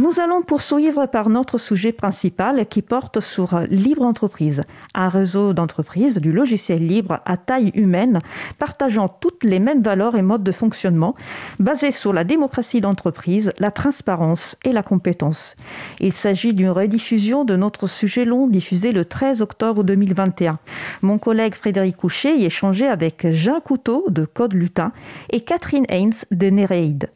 [0.00, 4.62] Nous allons poursuivre par notre sujet principal qui porte sur Libre Entreprise,
[4.94, 8.20] un réseau d'entreprises du logiciel libre à taille humaine,
[8.58, 11.14] partageant toutes les mêmes valeurs et modes de fonctionnement,
[11.58, 15.54] basés sur la démocratie d'entreprise, la transparence et la compétence.
[16.00, 20.60] Il s'agit d'une rediffusion de notre sujet long diffusé le 13 octobre 2021.
[21.02, 24.92] Mon collègue Frédéric Couchet y échangeait avec Jean Couteau de Code Lutin
[25.28, 27.10] et Catherine Haynes de Néréide.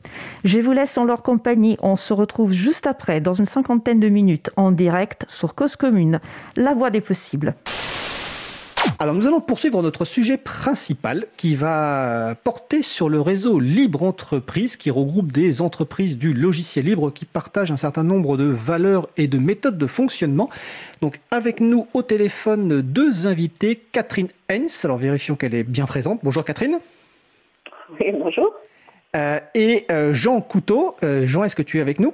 [0.45, 1.79] Je vous laisse en leur compagnie.
[1.81, 5.77] On se retrouve juste juste après, dans une cinquantaine de minutes, en direct sur Cause
[5.77, 6.19] Commune,
[6.57, 7.55] la voie des possibles.
[8.99, 14.77] Alors nous allons poursuivre notre sujet principal qui va porter sur le réseau Libre Entreprise
[14.77, 19.29] qui regroupe des entreprises du logiciel libre qui partagent un certain nombre de valeurs et
[19.29, 20.51] de méthodes de fonctionnement.
[21.01, 26.19] Donc avec nous au téléphone deux invités, Catherine Hens, alors vérifions qu'elle est bien présente.
[26.25, 26.81] Bonjour Catherine.
[28.01, 28.53] Oui, bonjour.
[29.15, 30.97] Euh, et euh, Jean Couteau.
[31.05, 32.13] Euh, Jean, est-ce que tu es avec nous?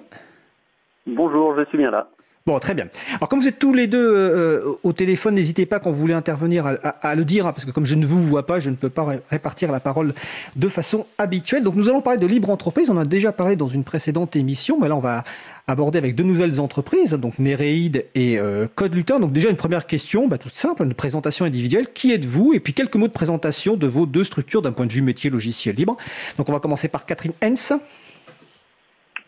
[1.11, 2.09] Bonjour, je suis bien là.
[2.47, 2.87] Bon, très bien.
[3.17, 6.15] Alors, comme vous êtes tous les deux euh, au téléphone, n'hésitez pas quand vous voulez
[6.15, 8.77] intervenir à, le dire, hein, parce que comme je ne vous vois pas, je ne
[8.77, 10.15] peux pas répartir la parole
[10.57, 11.63] de façon habituelle.
[11.63, 12.89] Donc, nous allons parler de libre entreprise.
[12.89, 15.23] On a déjà parlé dans une précédente émission, mais là, on va
[15.67, 19.21] aborder avec deux nouvelles entreprises, donc Nereid et euh, Code Lutin.
[19.21, 21.89] Donc, déjà, une première question, bah, toute simple, une présentation individuelle.
[21.93, 22.55] Qui êtes-vous?
[22.55, 25.29] Et puis, quelques mots de présentation de vos deux structures d'un point de vue métier
[25.29, 25.97] logiciel libre.
[26.39, 27.75] Donc, on va commencer par Catherine Hens.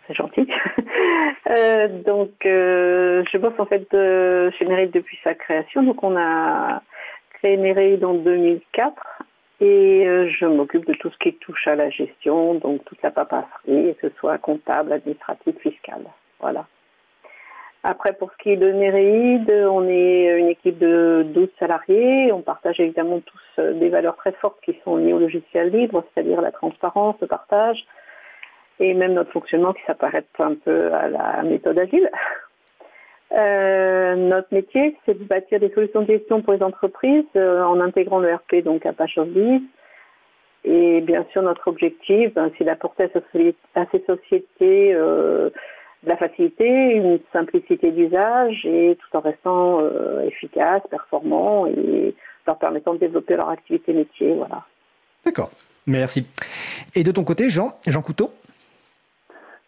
[0.09, 0.49] C'est gentil.
[1.51, 5.83] Euh, donc, euh, je bosse en fait chez Nereid depuis sa création.
[5.83, 6.83] Donc, on a
[7.35, 9.23] créé Nereid en 2004
[9.61, 13.11] et euh, je m'occupe de tout ce qui touche à la gestion, donc toute la
[13.11, 16.03] papasserie, que ce soit comptable, administratif, fiscal.
[16.41, 16.67] Voilà.
[17.85, 22.31] Après, pour ce qui est de Nereid, on est une équipe de 12 salariés.
[22.33, 26.41] On partage évidemment tous des valeurs très fortes qui sont liées au logiciel libre, c'est-à-dire
[26.41, 27.85] la transparence, le partage,
[28.81, 32.11] et même notre fonctionnement qui s'apparête un peu à la méthode agile.
[33.35, 37.81] Euh, notre métier, c'est de bâtir des solutions de gestion pour les entreprises euh, en
[37.81, 39.63] intégrant le RP, donc Apache Biz.
[40.65, 43.05] Et bien sûr, notre objectif, ben, c'est d'apporter
[43.75, 45.51] à, ces sociétés euh,
[46.03, 49.81] de la facilité, une simplicité d'usage et tout en restant
[50.25, 52.15] efficace, performant et
[52.47, 54.35] leur permettant de développer leur activité métier.
[54.35, 54.65] Voilà.
[55.25, 55.51] D'accord,
[55.87, 56.27] merci.
[56.95, 58.33] Et de ton côté, Jean, Jean Couteau?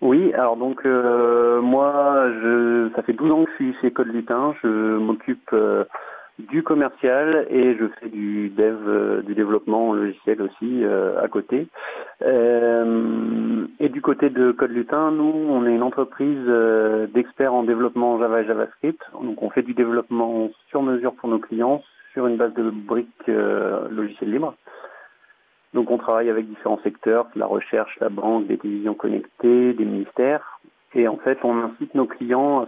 [0.05, 4.09] Oui, alors donc euh, moi, je, ça fait 12 ans que je suis chez Code
[4.09, 4.55] Lutin.
[4.63, 5.85] Je m'occupe euh,
[6.39, 11.69] du commercial et je fais du dev, euh, du développement logiciel aussi à côté.
[12.21, 16.47] et du côté de Code Lutin, nous, on est une entreprise
[17.15, 19.01] d'experts en développement Java et JavaScript.
[19.23, 21.83] Donc on fait du développement sur mesure pour nos clients
[22.13, 24.55] sur une base de briques logiciels libres.
[25.75, 30.61] Donc on travaille avec différents secteurs, la recherche, la banque, des télévisions connectées, des ministères.
[30.95, 32.67] Et en fait, on incite nos clients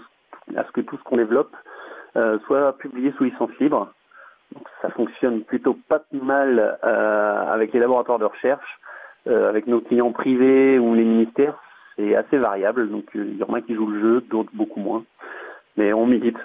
[0.56, 1.54] à ce que tout ce qu'on développe
[2.16, 3.92] euh, soit publié sous licence libre.
[4.54, 8.80] Donc ça fonctionne plutôt pas mal euh, avec les laboratoires de recherche,
[9.28, 11.58] euh, avec nos clients privés ou les ministères.
[11.96, 15.04] C'est assez variable, donc il y en a qui jouent le jeu, d'autres beaucoup moins.
[15.76, 16.38] Mais on milite.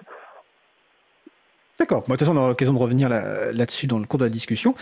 [1.79, 2.01] D'accord.
[2.01, 4.75] de toute façon, on aura l'occasion de revenir là-dessus dans le cours de la discussion.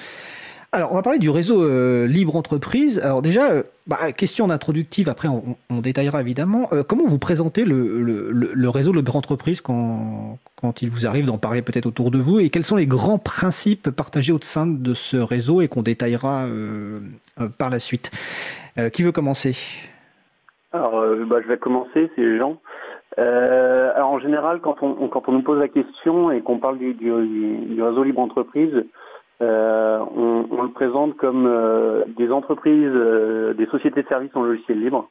[0.71, 2.99] Alors, on va parler du réseau euh, Libre Entreprise.
[2.99, 6.67] Alors déjà, euh, bah, question introductive, après on, détaillera évidemment.
[6.73, 10.37] Euh, comment vous présentez le, réseau Libre Entreprise quand,
[10.81, 12.39] il vous arrive d'en parler peut-être autour de vous?
[12.39, 16.45] Et quels sont les grands principes partagés au sein de ce réseau et qu'on détaillera
[17.57, 18.11] par la suite?
[18.93, 19.55] Qui veut commencer?
[20.71, 22.57] Alors, bah, je vais commencer, c'est Jean.
[23.17, 28.03] alors en général, quand on, nous pose la question et qu'on parle du, du réseau
[28.03, 28.83] Libre Entreprise,
[29.41, 34.81] euh, on, le présente comme euh, des entreprises, euh, des sociétés de services en logiciel
[34.81, 35.07] libre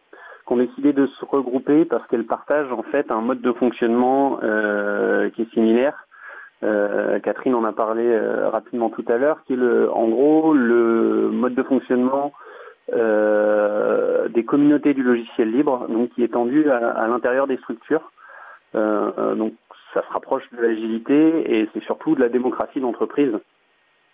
[0.46, 4.38] qui ont décidé de se regrouper parce qu'elles partagent en fait un mode de fonctionnement
[4.38, 6.06] qui est similaire.
[7.22, 11.54] Catherine en a parlé rapidement tout à l'heure, qui est le, en gros le mode
[11.54, 12.32] de fonctionnement
[12.90, 18.10] des communautés du logiciel libre, donc qui est tendu à l'intérieur des structures.
[18.72, 19.52] donc
[19.92, 23.38] ça se rapproche de l'agilité et c'est surtout de la démocratie d'entreprise.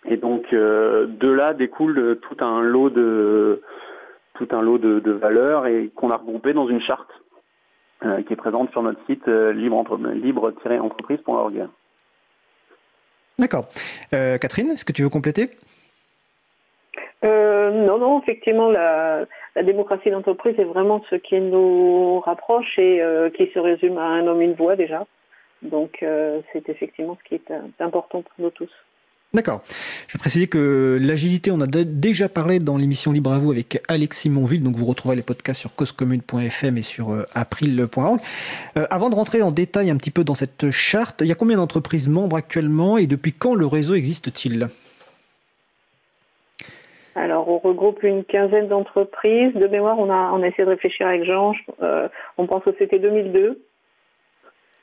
[0.07, 3.61] Et donc euh, de là découle tout un lot de
[4.35, 7.09] tout un lot de, valeurs et qu'on a regroupé dans une charte
[8.03, 11.67] euh, qui est présente sur notre site euh, libre-entreprise.org.
[13.39, 13.67] D'accord.
[14.11, 15.51] Catherine, est-ce que tu veux compléter?
[17.23, 19.25] Non, non, effectivement, la,
[19.61, 23.01] démocratie d'entreprise est vraiment ce qui nous rapproche et
[23.35, 25.07] qui se résume à un homme, une voix déjà.
[25.63, 26.05] Donc
[26.53, 28.69] c'est effectivement ce qui est important pour nous tous.
[29.35, 29.63] D'accord.
[30.07, 33.81] Je vais préciser que l'agilité, on a déjà parlé dans l'émission Libre à vous avec
[33.89, 38.21] Alexis Monville, donc vous retrouverez les podcasts sur causecommune.fm et sur euh, april.org.
[38.77, 41.35] Euh, avant de rentrer en détail un petit peu dans cette charte, il y a
[41.35, 44.69] combien d'entreprises membres actuellement et depuis quand le réseau existe-t-il?
[47.15, 49.53] Alors, on regroupe une quinzaine d'entreprises.
[49.53, 51.53] De mémoire, on a, on a essayé de réfléchir avec Jean.
[51.81, 52.07] Euh,
[52.37, 53.59] on pense que c'était 2002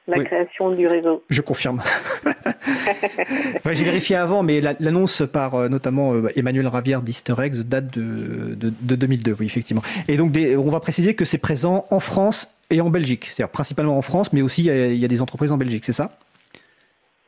[0.08, 1.22] la création du réseau.
[1.30, 1.82] Je confirme.
[3.70, 8.54] J'ai vérifié avant, mais l'annonce par euh, notamment euh, Emmanuel Ravière d'Easter Eggs date de,
[8.54, 9.82] de, 2002, oui, effectivement.
[10.08, 13.96] Et donc, on va préciser que c'est présent en France et en Belgique, c'est-à-dire principalement
[13.96, 16.16] en France, mais aussi il y, a, des entreprises en Belgique, c'est ça?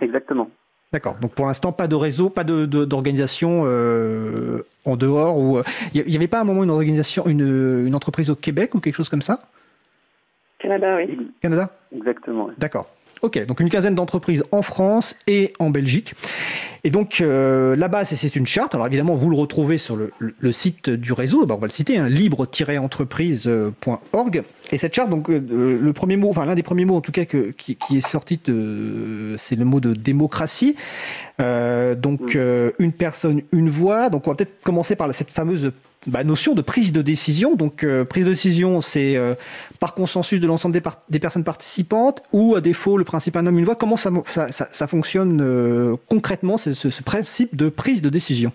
[0.00, 0.50] Exactement.
[0.92, 1.18] D'accord.
[1.20, 5.38] Donc pour l'instant, pas de réseau, pas d'organisation euh, en dehors.
[5.38, 5.60] Ou
[5.92, 8.80] il n'y avait pas à un moment une organisation, une, une entreprise au Québec ou
[8.80, 9.40] quelque chose comme ça?
[10.64, 11.30] Canada, oui.
[11.42, 11.70] Canada?
[11.94, 12.50] Exactement.
[12.58, 12.88] D'accord.
[13.24, 16.12] Ok, donc une quinzaine d'entreprises en France et en Belgique.
[16.86, 18.74] Et donc euh, là-bas, c'est une charte.
[18.74, 20.12] Alors évidemment, vous le retrouvez sur le,
[20.52, 21.46] site du réseau.
[21.48, 24.42] on va le citer, hein, libre-entreprise.org.
[24.72, 27.12] Et cette charte, donc euh, le premier mot, enfin l'un des premiers mots en tout
[27.12, 30.76] cas qui, est sorti, c'est le mot de démocratie.
[31.40, 32.38] Euh, donc
[32.78, 34.10] une personne, une voix.
[34.10, 35.72] Donc on va peut-être commencer par cette fameuse
[36.06, 37.54] bah, notion de prise de décision.
[37.54, 39.34] Donc, euh, prise de décision, c'est euh,
[39.80, 40.74] par consensus de l'ensemble
[41.08, 43.74] des, personnes participantes ou à défaut le principe un homme, une voix.
[43.74, 48.52] Comment ça, fonctionne euh, concrètement, ce, principe de prise de décision?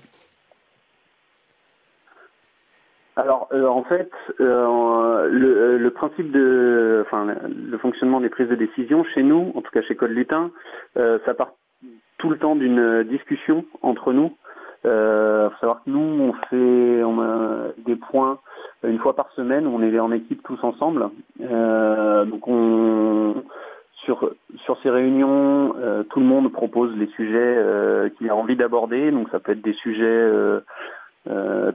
[3.15, 4.09] Alors en fait,
[4.39, 9.81] le, principe de, enfin le fonctionnement des prises de décision chez nous, en tout cas
[9.81, 10.51] chez Code Lutin,
[10.95, 11.51] ça part
[12.17, 14.37] tout le temps d'une discussion entre nous
[14.85, 18.39] euh, faut savoir que nous, on fait des points
[18.83, 19.67] une fois par semaine.
[19.67, 21.09] On est en équipe tous ensemble.
[21.41, 23.43] Euh, donc on
[24.05, 27.57] sur ces réunions, euh, tout le monde propose les sujets
[28.17, 29.11] qu'il a envie d'aborder.
[29.11, 30.31] Donc ça peut être des sujets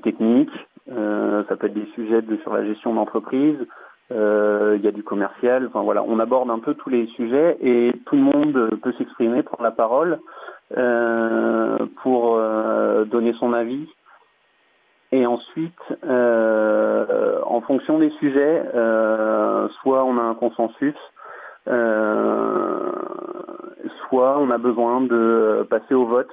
[0.03, 3.59] techniques, ça peut être des sujets sur la gestion d'entreprise.
[4.11, 5.67] Il y a du commercial.
[5.67, 9.43] Enfin voilà, on aborde un peu tous les sujets et tout le monde peut s'exprimer,
[9.43, 10.19] prendre la parole.
[10.73, 13.87] Euh, pour euh, donner son avis.
[15.13, 18.63] Et ensuite, euh, en fonction des sujets,
[19.83, 20.97] soit on a un consensus,
[24.09, 26.33] soit on a besoin de passer au vote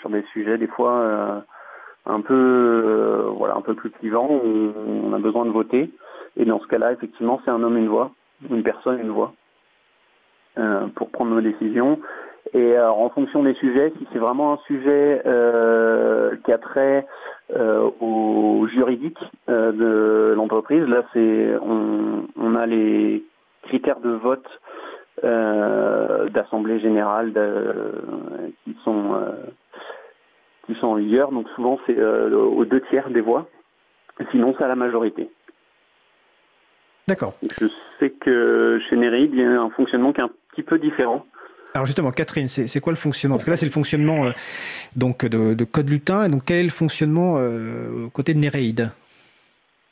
[0.00, 1.42] sur des sujets des fois
[2.06, 4.72] un peu voilà un peu plus clivants où
[5.04, 5.90] on a besoin de voter.
[6.36, 8.12] Et dans ce cas-là, effectivement, c'est un homme une voix,
[8.50, 9.32] une personne une voix
[10.94, 11.98] pour prendre nos décisions.
[12.54, 17.06] Et euh, en fonction des sujets, si c'est vraiment un sujet euh, qui a trait
[17.56, 19.18] euh, au juridique
[19.48, 23.24] de l'entreprise, là c'est on, a les
[23.62, 24.60] critères de vote
[25.22, 27.32] d'assemblée générale
[28.64, 29.14] qui sont
[30.66, 31.30] qui sont en vigueur.
[31.30, 33.46] Donc souvent c'est aux deux tiers des voix.
[34.30, 35.30] Sinon c'est à la majorité.
[37.08, 37.34] D'accord.
[37.60, 37.66] Je
[37.98, 41.24] sais que chez Neri, il y a un fonctionnement qui est un petit peu différent.
[41.74, 43.36] Alors justement, Catherine, c'est quoi le fonctionnement?
[43.36, 44.30] Parce que là, c'est le fonctionnement euh,
[44.94, 46.26] donc de, Code Lutin.
[46.26, 48.90] Et donc, quel est le fonctionnement euh, côté de Néréide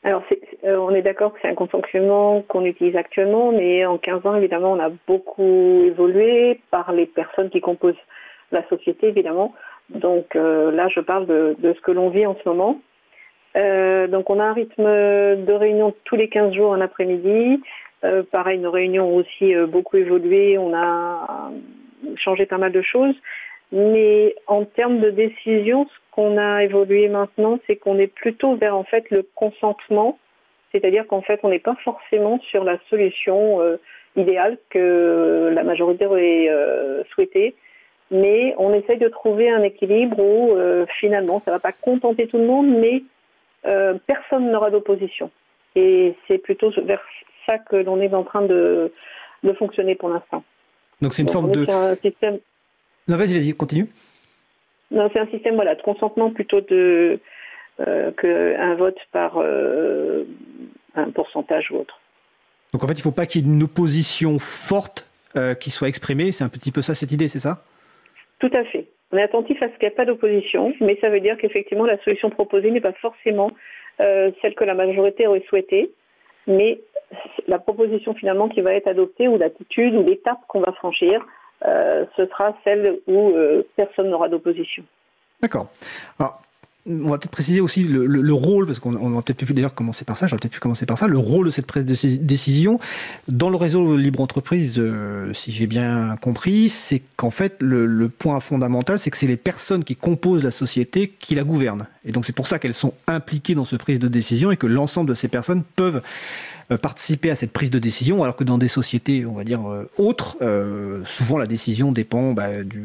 [0.04, 0.22] Alors,
[0.64, 4.36] euh, on est d'accord que c'est un fonctionnement qu'on utilise actuellement, mais en 15 ans,
[4.36, 7.94] évidemment, on a beaucoup évolué par les personnes qui composent
[8.52, 9.54] la société, évidemment.
[9.88, 12.80] Donc là, je parle de, ce que l'on vit en ce moment.
[13.54, 17.60] donc, on a un rythme de réunion tous les 15 jours en après-midi.
[18.04, 21.50] Euh, pareil, nos réunions ont aussi euh, beaucoup évolué, on a
[22.16, 23.14] changé pas mal de choses.
[23.72, 28.76] Mais en termes de décision, ce qu'on a évolué maintenant, c'est qu'on est plutôt vers
[28.76, 30.18] en fait le consentement,
[30.72, 33.76] c'est-à-dire qu'en fait, on n'est pas forcément sur la solution euh,
[34.16, 36.48] idéale que la majorité aurait
[37.12, 37.54] souhaité,
[38.10, 40.56] mais on essaye de trouver un équilibre où
[40.98, 43.04] finalement, ça ne va pas contenter tout le monde, mais
[44.08, 45.30] personne n'aura d'opposition.
[45.76, 47.02] Et c'est plutôt vers
[47.46, 48.92] ça que l'on est en train de,
[49.58, 50.44] fonctionner pour l'instant.
[51.02, 51.68] Donc c'est une forme de...
[51.70, 52.38] Un système...
[53.08, 53.88] Non, vas-y, vas-y, continue.
[54.90, 57.20] Non, c'est un système voilà, de consentement plutôt de,
[57.80, 60.24] euh, qu'un vote par euh,
[60.94, 62.00] un pourcentage ou autre.
[62.72, 65.70] Donc en fait, il ne faut pas qu'il y ait une opposition forte euh, qui
[65.70, 66.32] soit exprimée.
[66.32, 67.64] C'est un petit peu ça cette idée, c'est ça?
[68.38, 68.86] Tout à fait.
[69.12, 71.84] On est attentif à ce qu'il n'y ait pas d'opposition, mais ça veut dire qu'effectivement
[71.84, 73.50] la solution proposée n'est pas forcément
[73.98, 75.90] celle que la majorité aurait souhaitée,
[76.46, 76.80] mais
[77.48, 81.24] la proposition finalement qui va être adoptée ou l'attitude ou l'étape qu'on va franchir,
[81.66, 84.84] euh, ce sera celle où euh, personne n'aura d'opposition.
[85.42, 85.68] D'accord.
[86.18, 86.40] Alors,
[86.86, 90.16] on va peut-être préciser aussi le, rôle, parce qu'on va peut-être plus d'ailleurs commencer par
[90.16, 92.80] ça, j'aurais peut-être pu commencer par ça, le rôle de cette prise de décision
[93.28, 98.40] dans le réseau libre entreprise, euh, si j'ai bien compris, c'est qu'en fait le, point
[98.40, 101.86] fondamental, c'est que c'est les personnes qui composent la société qui la gouvernent.
[102.04, 104.66] Et donc c'est pour ça qu'elles sont impliquées dans ce prise de décision et que
[104.66, 106.02] l'ensemble de ces personnes peuvent
[106.70, 109.70] euh, participer à cette prise de décision, alors que dans des sociétés, on va dire,
[109.70, 110.38] euh, autres,
[111.04, 112.84] souvent la décision dépend bah, du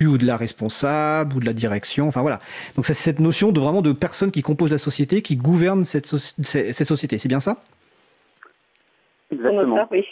[0.00, 2.08] ou de la responsable ou de la direction.
[2.08, 2.40] Enfin voilà.
[2.74, 6.06] Donc c'est cette notion de vraiment de personnes qui composent la société, qui gouvernent cette,
[6.06, 7.18] cette société.
[7.18, 7.62] C'est bien ça?
[9.30, 9.88] Exactement.
[9.90, 10.04] Oui.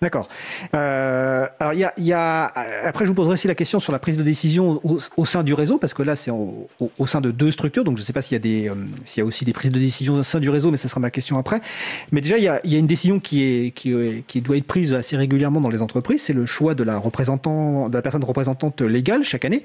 [0.00, 0.28] D'accord.
[0.74, 2.44] Euh, alors il y a,
[2.84, 5.54] après je vous poserai aussi la question sur la prise de décision au, sein du
[5.54, 6.68] réseau parce que là c'est au,
[7.06, 8.74] sein de deux structures donc je ne sais pas s'il y a des euh,
[9.04, 11.00] s'il y a aussi des prises de décision au sein du réseau mais ce sera
[11.00, 11.60] ma question après.
[12.12, 13.92] Mais déjà il y a, y a une décision qui est qui,
[14.28, 17.88] qui, doit être prise assez régulièrement dans les entreprises c'est le choix de la représentant
[17.88, 19.64] de la personne représentante légale chaque année.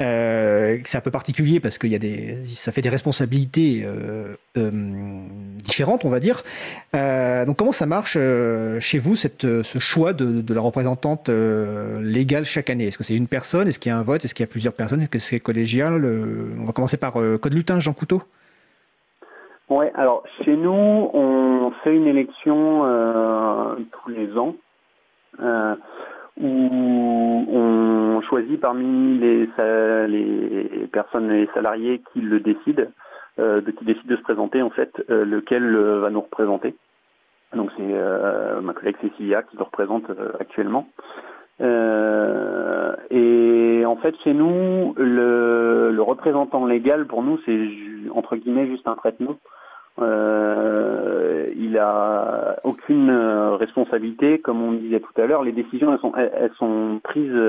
[0.00, 4.34] Euh, c'est un peu particulier parce qu'il y a des ça fait des responsabilités euh,
[4.56, 4.70] euh
[5.62, 6.42] différentes on va dire.
[6.96, 8.16] Euh, donc comment ça marche
[8.80, 12.86] chez vous cette ce choix de, la représentante euh, légale chaque année?
[12.86, 13.68] Est-ce que c'est une personne?
[13.68, 14.24] Est-ce qu'il y a un vote?
[14.24, 15.02] Est-ce qu'il y a plusieurs personnes?
[15.02, 16.04] Est-ce que c'est collégial?
[16.04, 18.22] Euh, On va commencer par euh, Code Lutin, Jean Couteau.
[19.68, 20.70] Oui, alors chez nous,
[21.14, 22.82] on fait une élection
[23.92, 24.54] tous les ans
[26.40, 29.48] où on choisit parmi les,
[30.08, 32.84] les personnes, les salariés qui le décident,
[33.38, 36.74] de, qui décident de se présenter en fait, lequel va nous représenter.
[37.54, 40.88] Donc c'est euh, ma collègue Cécilia qui le représente euh, actuellement.
[41.60, 47.68] Euh, et en fait, chez nous, le, représentant légal, pour nous, c'est
[48.14, 49.36] entre guillemets juste un traitement.
[50.00, 55.42] Euh, il a aucune responsabilité, comme on disait tout à l'heure.
[55.42, 57.40] Les décisions, elles sont, prises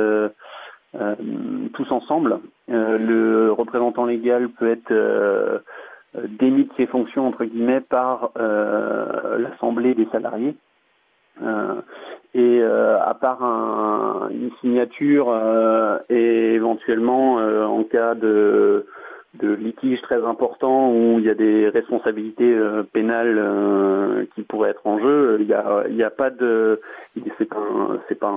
[1.74, 2.40] tous ensemble.
[2.68, 4.94] le représentant légal peut être
[6.16, 10.56] euh, démis de ses fonctions entre guillemets par euh, l'assemblée des salariés.
[11.42, 11.82] Euh,
[12.36, 13.42] et à part
[14.32, 15.36] une signature
[16.10, 18.88] et éventuellement en cas de,
[19.40, 22.56] de litige très important où il y a des responsabilités
[22.92, 26.80] pénales qui pourraient être en jeu, il n'y a, il a pas de,
[27.38, 27.58] c'est pas,
[28.08, 28.34] c'est pas,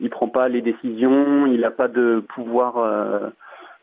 [0.00, 3.32] il prend pas les décisions, il n'a pas de pouvoir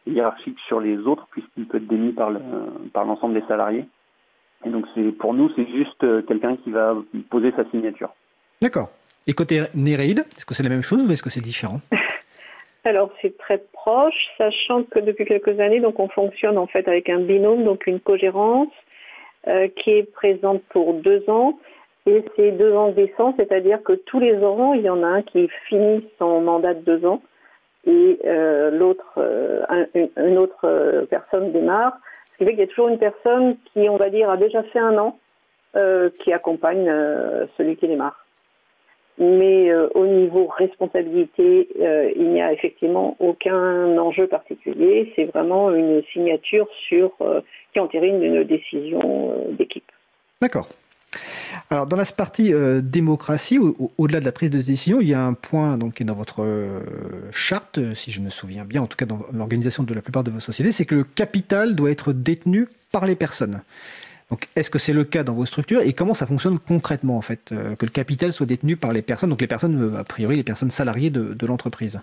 [0.08, 3.86] hiérarchique sur les autres puisqu'il peut être démis par l'ensemble des salariés.
[4.66, 6.96] Et donc c'est pour nous c'est juste euh, quelqu'un qui va
[7.30, 8.14] poser sa signature.
[8.62, 8.90] D'accord.
[9.28, 11.80] Et côté Néréide, est-ce que c'est la même chose ou est-ce que c'est différent?
[12.84, 17.10] Alors c'est très proche, sachant que depuis quelques années, donc on fonctionne en fait avec
[17.10, 18.74] un binôme, donc une cogérance
[19.48, 21.60] euh, qui est présente pour deux ans.
[22.06, 25.22] Et c'est deux ans décents, c'est-à-dire que tous les ans, il y en a un
[25.22, 27.22] qui finit son mandat de deux ans
[27.86, 29.64] et euh, l'autre, euh,
[30.18, 31.98] une, autre euh, personne démarre.
[32.34, 34.64] Ce qui fait qu'il y a toujours une personne qui, on va dire, a déjà
[34.64, 35.18] fait un an,
[36.20, 36.86] qui accompagne
[37.58, 38.23] celui qui démarre.
[39.20, 45.14] Mais au niveau responsabilité, il n'y a effectivement aucun enjeu particulier.
[45.16, 47.12] C'est vraiment une signature sur
[47.74, 49.00] qui entérine une décision
[49.52, 49.92] d'équipe.
[50.42, 50.68] D'accord.
[51.70, 53.60] Alors, dans la partie euh, démocratie,
[53.98, 56.16] au-delà de la prise de décision, il y a un point donc, qui est dans
[56.16, 56.82] votre euh,
[57.32, 60.32] charte, si je me souviens bien, en tout cas dans l'organisation de la plupart de
[60.32, 63.62] vos sociétés, c'est que le capital doit être détenu par les personnes.
[64.34, 67.22] Donc, est-ce que c'est le cas dans vos structures et comment ça fonctionne concrètement, en
[67.22, 70.38] fait, euh, que le capital soit détenu par les personnes, donc les personnes, a priori,
[70.38, 72.02] les personnes salariées de, l'entreprise?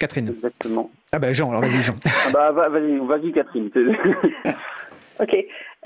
[0.00, 0.28] Catherine.
[0.28, 0.90] Exactement.
[1.12, 1.96] Ah ben Jean, alors vas-y Jean.
[2.34, 3.68] Ah bah, vas-y, vas-y Catherine.
[5.20, 5.36] ok.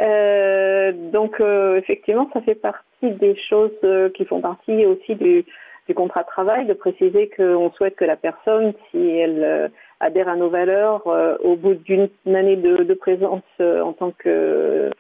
[0.01, 5.45] Euh, donc euh, effectivement, ça fait partie des choses euh, qui font partie aussi du,
[5.97, 10.51] contrat de travail, de préciser qu'on souhaite que la personne, si elle adhère à nos
[10.51, 11.07] valeurs,
[11.43, 14.91] au bout d'une année de, présence en tant que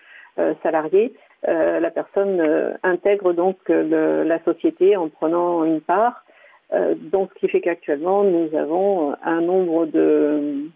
[0.62, 1.14] salarié,
[1.46, 6.24] la personne intègre donc la société en prenant une part.
[6.72, 10.68] donc ce qui fait qu'actuellement, nous avons un nombre de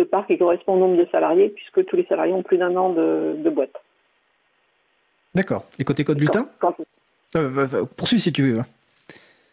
[0.00, 2.74] de part qui correspond au nombre de salariés, puisque tous les salariés ont plus d'un
[2.76, 3.74] an de, boîte.
[5.34, 5.64] D'accord.
[5.78, 6.48] Et côté code lutin
[7.36, 8.62] euh, Poursuis si tu veux.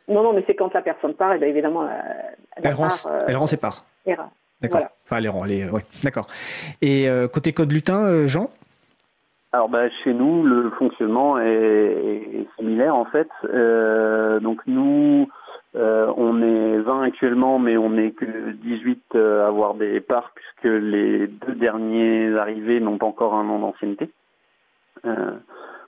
[0.08, 1.88] Non, non, mais c'est quand la personne part, et bien évidemment,
[2.56, 2.88] elle, rend,
[3.28, 3.86] elle rend ses parts.
[4.62, 4.88] D'accord.
[5.06, 5.86] Enfin, elle rend, les, ouais.
[6.04, 6.28] D'accord.
[6.82, 8.50] Et euh, côté code lutin, euh, Jean?
[9.54, 13.30] Alors bah, chez nous, le fonctionnement est, similaire en fait.
[14.42, 15.28] donc nous,
[15.78, 20.32] euh, on est 20 actuellement, mais on n'est que 18 euh, à avoir des parts
[20.34, 24.10] puisque les deux derniers arrivés n'ont pas encore un an d'ancienneté.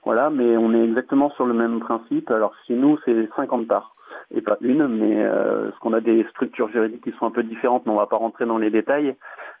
[0.00, 2.30] Euh, voilà, mais on est exactement sur le même principe.
[2.30, 3.94] Alors chez nous, c'est 50 parts.
[4.34, 7.86] et pas une, mais ce qu'on a des structures juridiques qui sont un peu différentes,
[7.86, 9.14] mais on va pas rentrer dans les détails.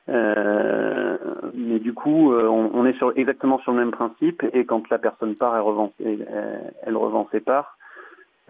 [0.08, 5.34] mais du coup, on, est sur, exactement sur le même principe, et quand la personne
[5.36, 7.76] part, elle revend, elle revend ses parts.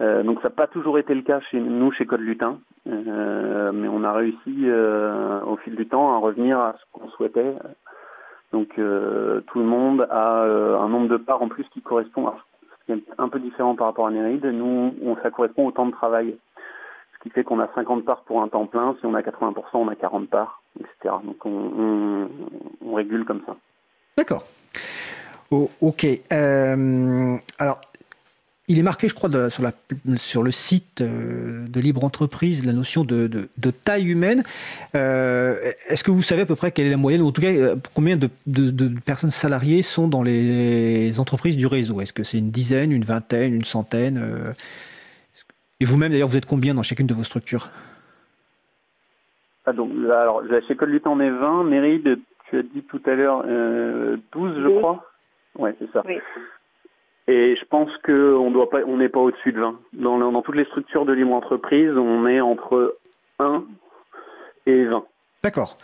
[0.01, 3.69] Euh, donc ça n'a pas toujours été le cas chez nous, chez Code Lutin, euh,
[3.71, 7.53] mais on a réussi euh, au fil du temps à revenir à ce qu'on souhaitait.
[8.51, 12.31] Donc tout le monde a un nombre de parts en plus qui correspond,
[12.69, 15.71] ce qui est un peu différent par rapport à Néride, nous on, ça correspond au
[15.71, 16.35] temps de travail.
[17.13, 19.53] Ce qui fait qu'on a 50 parts pour un temps plein, si on a 80%,
[19.73, 21.15] on a 40 parts, etc.
[21.23, 22.27] Donc on,
[22.93, 23.55] régule comme ça.
[24.17, 24.43] D'accord.
[25.51, 26.05] Oh, ok.
[26.29, 27.81] alors,
[28.71, 29.29] il est marqué, je crois,
[30.15, 33.49] sur, le site euh, de Libre Entreprise, la notion de,
[33.83, 34.43] taille humaine.
[34.95, 37.41] Euh, est-ce que vous savez à peu près quelle est la moyenne, ou en tout
[37.41, 38.29] cas, euh, combien de,
[39.05, 41.99] personnes salariées sont dans les entreprises du réseau?
[41.99, 44.23] Est-ce que c'est une dizaine, une vingtaine, une centaine
[45.81, 47.67] Et vous-même, d'ailleurs, vous êtes combien dans chacune de vos structures?
[49.65, 51.65] Ah, donc, alors, chez Code Lutin, on est 20.
[51.65, 55.05] Méride, tu as dit tout à l'heure 12, je crois.
[55.57, 56.03] Ouais, c'est ça.
[56.07, 56.19] Oui.
[57.31, 59.79] Et je pense qu'on doit pas, on n'est pas au-dessus de 20.
[59.93, 62.97] Dans, dans, toutes les structures de libre entreprise, on est entre
[63.39, 63.63] 1
[64.65, 65.05] et 20.
[65.41, 65.77] D'accord.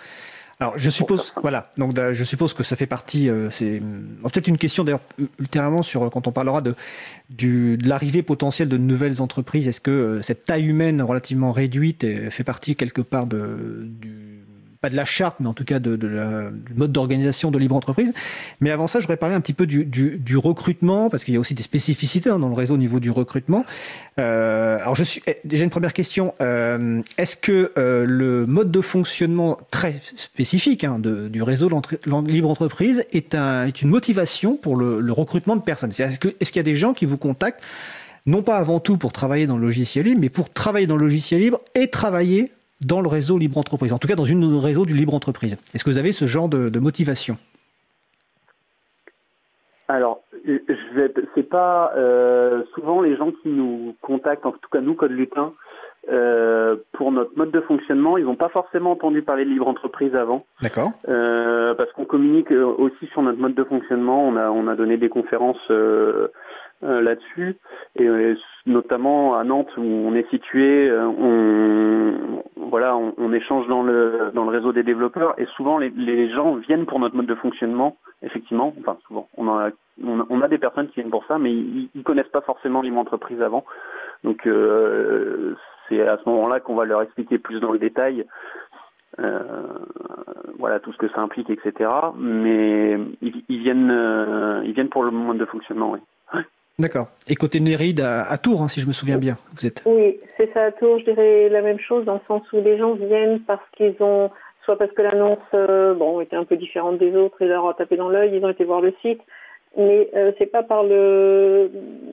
[0.60, 3.30] Alors je suppose, voilà, donc je suppose que ça fait partie.
[3.30, 3.80] Euh, c'est
[4.24, 5.00] peut-être une question d'ailleurs
[5.40, 6.76] ultérieurement sur euh, quand on parlera de,
[7.30, 9.70] du, de l'arrivée potentielle de nouvelles entreprises.
[9.70, 14.47] Est-ce que euh, cette taille humaine relativement réduite fait partie quelque part de, du
[14.90, 18.14] de la charte, mais en tout cas de, du mode d'organisation de libre entreprise.
[18.62, 21.40] Mais avant ça, je voudrais parler un petit peu du, recrutement, parce qu'il y a
[21.40, 23.66] aussi des spécificités hein, dans le réseau au niveau du recrutement.
[24.20, 26.34] Euh, alors, je eh, déjà une première question.
[26.42, 31.70] Euh, est-ce que euh, le mode de fonctionnement très spécifique hein, du réseau
[32.26, 35.92] libre entreprise est, un, est une motivation pour le, recrutement de personnes?
[35.92, 37.62] Est-ce qu'il y a des gens qui vous contactent
[38.28, 41.06] non pas avant tout pour travailler dans le logiciel libre, mais pour travailler dans le
[41.06, 44.86] logiciel libre et travailler dans le réseau libre entreprise, en tout cas dans une réseau
[44.86, 45.58] du libre entreprise.
[45.74, 47.38] Est-ce que vous avez ce genre de, motivation?
[49.88, 55.12] Alors, c'est pas euh, souvent les gens qui nous contactent, en tout cas nous, Code
[55.12, 55.54] Lutin,
[56.10, 60.14] euh, pour notre mode de fonctionnement, ils n'ont pas forcément entendu parler de libre entreprise
[60.16, 60.46] avant.
[60.62, 60.92] D'accord.
[61.08, 64.26] Euh, parce qu'on communique aussi sur notre mode de fonctionnement.
[64.28, 65.72] On a, on a donné des conférences
[66.82, 67.58] là-dessus.
[67.96, 73.84] Et euh, notamment à Nantes où on est situé, euh, on, voilà, on, échange dans
[73.84, 77.26] le, dans le réseau des développeurs et souvent les, les, gens viennent pour notre mode
[77.26, 78.74] de fonctionnement, effectivement.
[78.80, 79.70] Enfin, souvent, on a,
[80.04, 82.98] on a, des personnes qui viennent pour ça, mais ils, ne connaissent pas forcément l'IM
[82.98, 83.66] entreprise avant.
[84.24, 84.48] Donc
[85.90, 88.26] c'est à ce moment-là qu'on va leur expliquer plus dans le détail
[89.20, 89.40] euh,
[90.60, 91.90] voilà tout ce que ça implique, etc.
[92.18, 95.92] Mais ils, ils viennent, ils viennent pour le mode de fonctionnement.
[95.92, 96.00] Oui.
[96.80, 97.08] D'accord.
[97.28, 99.82] Et côté Néride, à, Tours, hein, si je me souviens bien, vous êtes.
[99.86, 101.00] Oui, c'est ça à Tours.
[101.00, 104.30] Je dirais la même chose dans le sens où les gens viennent parce qu'ils ont,
[104.64, 107.74] soit parce que l'annonce, euh, bon, était un peu différente des autres et leur a
[107.74, 109.22] tapé dans l'œil, ils ont été voir le site,
[109.76, 111.72] mais euh, c'est pas par le,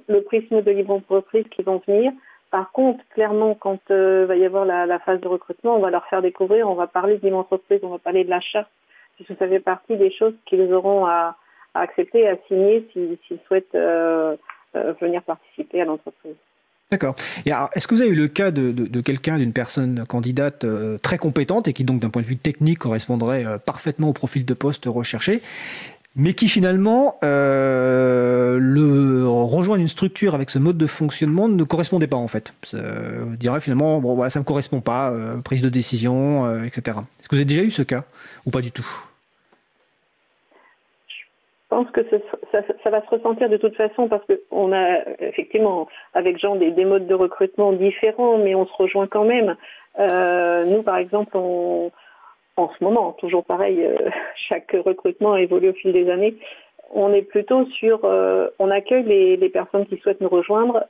[0.08, 2.12] le prisme de libre entreprise qu'ils vont venir.
[2.50, 6.06] Par contre, clairement, quand euh, va y avoir la, phase de recrutement, on va leur
[6.06, 8.68] faire découvrir, on va parler de libre entreprise, on va parler de l'achat,
[9.16, 11.36] puisque ça fait partie des choses qu'ils auront à,
[11.74, 14.36] accepter, à signer s'ils souhaitent euh,
[15.00, 16.34] venir participer à l'entreprise.
[16.90, 17.16] D'accord.
[17.44, 21.66] Est-ce que vous avez eu le cas de, quelqu'un, d'une personne candidate euh, très compétente
[21.66, 24.84] et qui donc d'un point de vue technique correspondrait euh, parfaitement au profil de poste
[24.86, 25.40] recherché,
[26.14, 32.16] mais qui finalement le rejoint une structure avec ce mode de fonctionnement ne correspondait pas
[32.16, 32.52] en fait?
[32.62, 32.78] Ça,
[33.40, 36.98] dirait finalement bon voilà ça me correspond pas, prise de décision, etc.
[37.18, 38.04] Est-ce que vous avez déjà eu ce cas
[38.46, 38.86] ou pas du tout?
[41.74, 42.02] Pense que
[42.52, 47.08] ça, va se ressentir de toute façon parce qu'on a effectivement avec Jean des, modes
[47.08, 49.56] de recrutement différents, mais on se rejoint quand même.
[49.98, 51.90] Euh, nous, par exemple, en
[52.56, 53.96] ce moment, toujours pareil, euh,
[54.36, 56.36] chaque recrutement évolue au fil des années.
[56.92, 60.84] On est plutôt sur, euh, on accueille les, personnes qui souhaitent nous rejoindre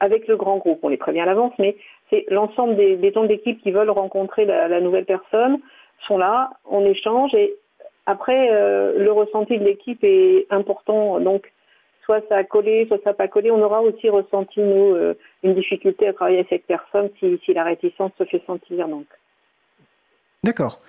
[0.00, 0.80] avec le grand groupe.
[0.82, 1.76] On les prévient à l'avance, mais
[2.10, 5.60] c'est l'ensemble des, des d'équipe qui veulent rencontrer la, la nouvelle personne
[6.06, 7.54] sont là, on échange et
[8.10, 11.20] après, euh, le ressenti de l'équipe est important.
[11.20, 11.52] Donc,
[12.04, 13.52] soit ça a collé, soit ça n'a pas collé.
[13.52, 17.62] On aura aussi ressenti, nous, euh, une difficulté à travailler avec cette personne si, la
[17.62, 18.88] réticence se fait sentir.
[18.88, 19.06] Donc.
[20.42, 20.80] D'accord.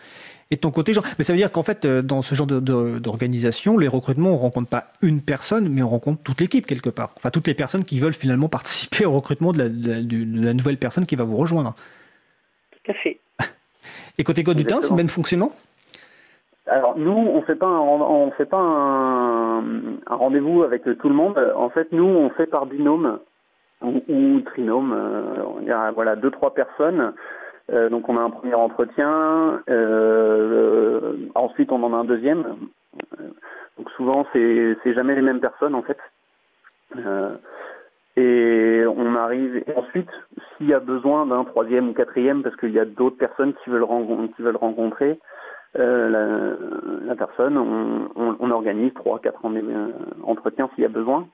[0.49, 2.47] Et de ton côté, Jean, mais ça veut dire qu'en fait, euh, dans ce genre
[2.47, 6.89] d'organisation, les recrutements, on ne rencontre pas une personne, mais on rencontre toute l'équipe quelque
[6.89, 7.13] part.
[7.17, 11.15] Enfin, toutes les personnes qui veulent finalement participer au recrutement de la, nouvelle personne qui
[11.15, 11.75] va vous rejoindre.
[12.71, 13.19] Tout à fait.
[14.17, 15.53] Et côté Code du Temps, c'est le même fonctionnement?
[16.71, 19.61] Alors nous, on fait pas un, on fait pas un,
[20.07, 21.37] rendez-vous avec tout le monde.
[21.55, 23.19] En fait, nous, on fait par binôme.
[23.81, 24.95] ou, trinôme.
[25.61, 27.13] il y a voilà deux trois personnes.
[27.69, 29.61] donc on a un premier entretien.
[31.35, 32.43] ensuite on en a un deuxième.
[33.77, 35.97] donc souvent c'est jamais les mêmes personnes en fait.
[38.17, 39.63] Et on arrive.
[39.75, 40.09] Ensuite,
[40.57, 43.69] s'il y a besoin d'un troisième ou quatrième, parce qu'il y a d'autres personnes qui
[43.69, 43.85] veulent,
[44.35, 45.17] qui veulent rencontrer
[45.79, 46.55] euh,
[47.05, 49.91] la, personne, on, organise trois, quatre euh,
[50.23, 51.27] entretiens s'il y a besoin.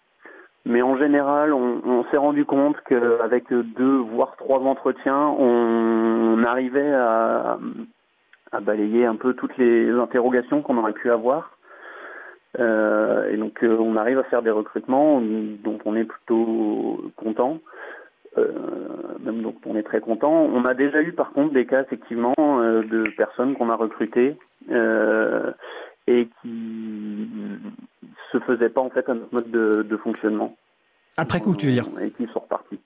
[0.65, 7.57] Mais en général, on, s'est rendu compte qu'avec deux, voire trois entretiens, on, arrivait à,
[8.61, 11.57] balayer un peu toutes les interrogations qu'on aurait pu avoir.
[12.59, 17.59] Euh, et donc on arrive à faire des recrutements dont on est plutôt content.
[18.37, 18.51] Euh,
[19.19, 20.31] même donc on est très content.
[20.31, 24.37] On a déjà eu par contre des cas effectivement de personnes qu'on a recrutées
[26.07, 27.29] et qui
[28.31, 30.55] se faisaient pas en fait à notre mode de, fonctionnement.
[31.17, 32.79] Après coup, tu veux dire Et qui sont repartis.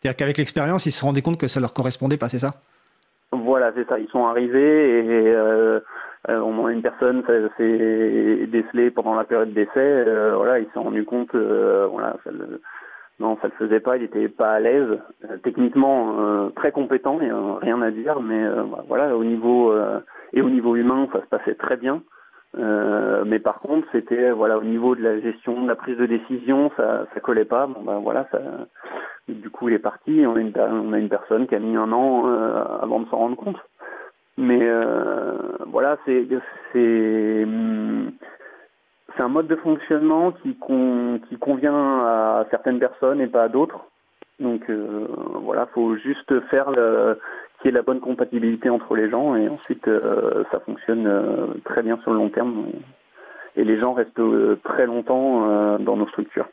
[0.00, 2.54] C'est-à-dire qu'avec l'expérience, ils se rendus compte que ça leur correspondait pas, c'est ça?
[3.32, 3.98] Voilà, c'est ça.
[3.98, 5.80] Ils sont arrivés et euh,
[6.28, 9.70] moins une personne s'est décelée pendant la période d'essai.
[9.76, 12.60] Euh, voilà, il s'est rendu compte, euh, voilà, ça le,
[13.20, 13.96] non, ça le faisait pas.
[13.96, 14.98] Il était pas à l'aise.
[15.42, 18.42] techniquement, très compétent, n'y a rien à dire, mais
[18.88, 19.72] voilà, au niveau
[20.32, 22.02] et au niveau humain, ça se passait très bien.
[22.56, 26.72] mais par contre, c'était voilà au niveau de la gestion, de la prise de décision,
[26.76, 27.66] ça ça collait pas.
[27.68, 28.40] Bon ben voilà, ça,
[29.28, 30.24] du coup il est parti.
[30.26, 32.26] On a une, on a une personne qui a mis un an
[32.82, 33.60] avant de s'en rendre compte.
[34.36, 36.26] Mais euh, voilà, c'est
[36.72, 37.46] c'est
[39.16, 40.56] c'est un mode de fonctionnement qui,
[41.38, 43.86] convient à certaines personnes et pas à d'autres.
[44.40, 45.06] Donc euh,
[45.42, 46.66] voilà, faut juste faire
[47.60, 51.46] qu'il y ait la bonne compatibilité entre les gens et ensuite euh, ça fonctionne euh,
[51.64, 52.66] très bien sur le long terme
[53.56, 54.20] et les gens restent
[54.64, 56.48] très longtemps dans nos structures.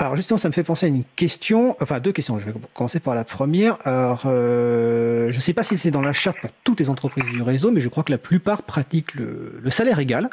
[0.00, 2.38] Alors justement, ça me fait penser à une question, enfin deux questions.
[2.38, 3.76] Je vais commencer par la première.
[3.86, 7.26] Alors, euh, je ne sais pas si c'est dans la charte pour toutes les entreprises
[7.26, 10.30] du réseau, mais je crois que la plupart pratiquent le, salaire égal.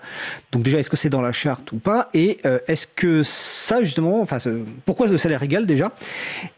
[0.53, 2.09] Donc déjà, est-ce que c'est dans la charte ou pas?
[2.13, 4.37] Et euh, est-ce que ça, justement, enfin,
[4.85, 5.91] pourquoi le salaire égal déjà?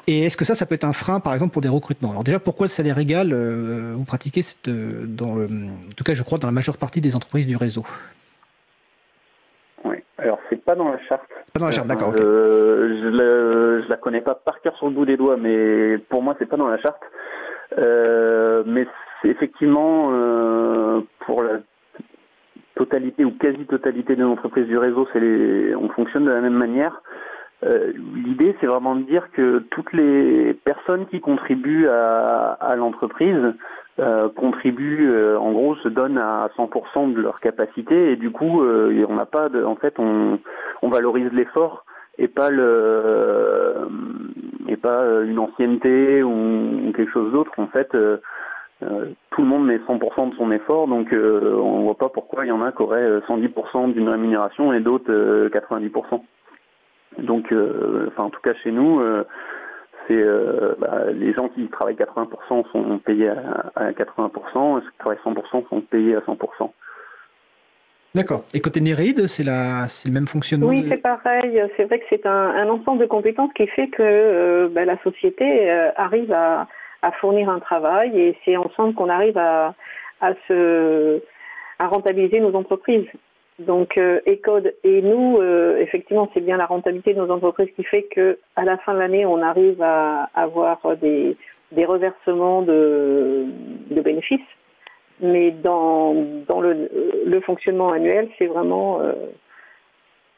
[0.05, 2.11] Et est-ce que ça, ça peut être un frein, par exemple, pour des recrutements?
[2.11, 6.21] Alors déjà, pourquoi le salaire égal euh, Vous pratiquez dans le, en tout cas, je
[6.21, 7.83] crois, dans la majeure partie des entreprises du réseau?
[10.69, 11.27] Pas dans la charte.
[11.51, 12.13] Pas dans la charte, d'accord.
[12.15, 13.07] Euh, je,
[13.81, 16.45] la, la connais pas par cœur sur le bout des doigts, mais pour moi c'est
[16.45, 17.01] pas dans la charte.
[17.79, 18.85] Euh, mais
[19.23, 21.53] effectivement euh, pour la
[22.75, 27.01] totalité ou quasi-totalité des entreprises du réseau, c'est les, on fonctionne de la même manière.
[27.63, 33.55] L'idée, c'est vraiment de dire que toutes les personnes qui contribuent à, à l'entreprise
[33.99, 38.63] euh, contribuent, euh, en gros, se donnent à 100% de leur capacité et du coup,
[38.63, 40.39] euh, on n'a pas de, en fait, on,
[40.81, 41.85] on valorise l'effort
[42.17, 43.89] et pas le
[44.67, 47.51] et pas une ancienneté ou, quelque chose d'autre.
[47.57, 52.45] En fait, tout le monde met 100% de son effort, donc on voit pas pourquoi
[52.45, 56.21] il y en a qui auraient 110% d'une rémunération et d'autres 90%.
[57.19, 57.53] Donc,
[58.07, 59.01] enfin, en tout cas chez nous
[60.15, 65.19] euh, bah, les gens qui travaillent 80% sont payés à, 80%, et ceux qui travaillent
[65.25, 66.71] 100% sont payés à 100%.
[68.15, 68.43] D'accord.
[68.55, 71.61] Et côté Néréide, c'est le même fonctionnement Oui, c'est pareil.
[71.77, 75.69] C'est vrai que c'est un, ensemble de compétences qui fait que euh, bah, la société
[75.69, 76.67] euh, arrive à,
[77.21, 79.73] fournir un travail et c'est ensemble qu'on arrive à,
[80.21, 81.21] à, se,
[81.77, 83.07] à rentabiliser nos entreprises.
[83.59, 87.83] Donc euh, Ecode et nous, euh, effectivement, c'est bien la rentabilité de nos entreprises qui
[87.83, 91.35] fait que à la fin de l'année, on arrive à avoir des,
[91.85, 93.45] reversements de,
[93.91, 94.39] bénéfices.
[95.21, 99.13] Mais dans, le, fonctionnement annuel, c'est vraiment euh,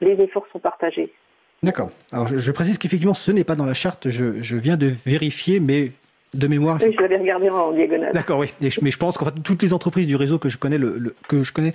[0.02, 1.14] les efforts sont partagés.
[1.62, 1.92] D'accord.
[2.12, 4.10] Alors je, précise qu'effectivement, ce n'est pas dans la charte.
[4.10, 5.92] je viens de vérifier, mais
[6.34, 6.80] de mémoire.
[6.82, 8.13] Oui, je l'avais regardé en diagonale.
[8.13, 8.54] D'accord, oui.
[8.82, 11.44] mais je pense qu'en fait, toutes les entreprises du réseau que je connais le, que
[11.44, 11.74] je connais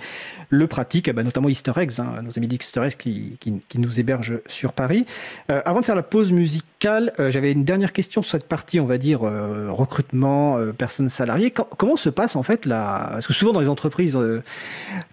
[0.49, 4.39] le pratiquent, bah, notamment Easter Eggs, hein, nos amis d'Easter Eggs qui, qui, nous hébergent
[4.47, 5.05] sur Paris.
[5.51, 8.79] Euh, avant de faire la pause musicale, euh, j'avais une dernière question sur cette partie,
[8.79, 11.51] on va dire, euh, recrutement, personnes salariées.
[11.51, 13.09] comment se passe en fait la...
[13.13, 14.17] Parce que souvent dans les entreprises,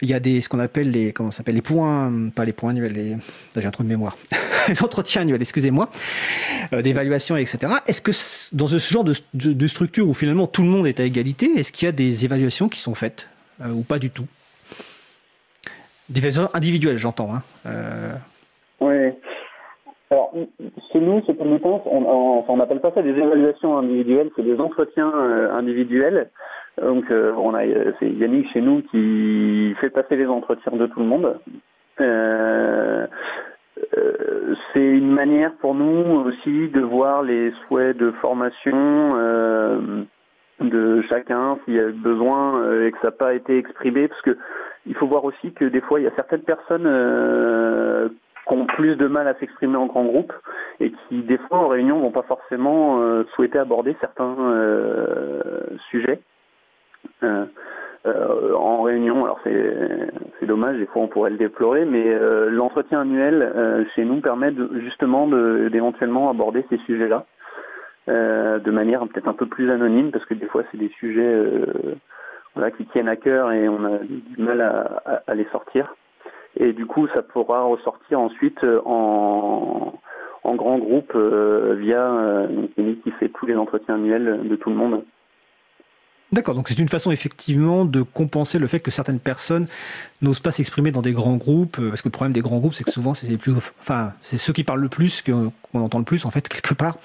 [0.02, 2.70] il y a des, ce qu'on appelle les, comment s'appelle, les points, pas les points
[2.70, 3.16] annuels, les...
[3.56, 4.16] j'ai un trou de mémoire,
[4.68, 5.90] les entretiens annuels, excusez-moi,
[6.72, 7.72] d'évaluation, etc.
[7.86, 8.12] Est-ce que
[8.52, 11.86] dans ce genre de structure où finalement tout le monde est à égalité, est-ce qu'il
[11.86, 13.28] y a des évaluations qui sont faites
[13.60, 14.26] euh, ou pas du tout?
[16.08, 17.34] Des évaluations individuelles, j'entends.
[17.34, 17.42] Hein.
[17.66, 18.14] Euh.
[18.80, 19.13] Oui.
[20.14, 20.32] Alors,
[20.92, 25.52] chez nous, chez Pomotens, on n'appelle pas ça des évaluations individuelles, c'est des entretiens euh,
[25.52, 26.30] individuels.
[26.80, 27.64] Donc, on a,
[27.98, 31.36] c'est Yannick chez nous qui fait passer les entretiens de tout le monde.
[34.72, 39.16] c'est une manière pour nous aussi de voir les souhaits de formation
[40.60, 44.38] de chacun s'il y a besoin et que ça n'a pas été exprimé parce que
[44.86, 46.86] il faut voir aussi que des fois il y a certaines personnes
[48.46, 50.32] qui ont plus de mal à s'exprimer en grand groupe
[50.80, 53.00] et qui des fois en réunion vont pas forcément
[53.34, 54.36] souhaiter aborder certains
[55.90, 56.20] sujets.
[58.06, 59.24] Euh, en réunion.
[59.24, 64.04] Alors c'est dommage, des fois on pourrait le déplorer, mais euh, l'entretien annuel euh, chez
[64.04, 67.24] nous permet de, justement d'éventuellement aborder ces sujets-là
[68.06, 71.34] de manière peut-être un peu plus anonyme, parce que des fois c'est des sujets
[72.54, 75.94] voilà, qui tiennent à cœur et on a du mal à, à, les sortir.
[76.56, 79.92] Et du coup, ça pourra ressortir ensuite en,
[80.44, 82.06] en grand groupe via
[82.50, 85.02] une clinique qui fait tous les entretiens annuels de tout le monde.
[86.34, 89.66] D'accord, donc c'est une façon effectivement de compenser le fait que certaines personnes
[90.20, 92.74] n'osent pas s'exprimer dans des grands groupes, euh, parce que le problème des grands groupes,
[92.74, 96.04] c'est que souvent c'est plus, enfin c'est ceux qui parlent le plus qu'on entend le
[96.04, 96.96] plus en fait quelque part.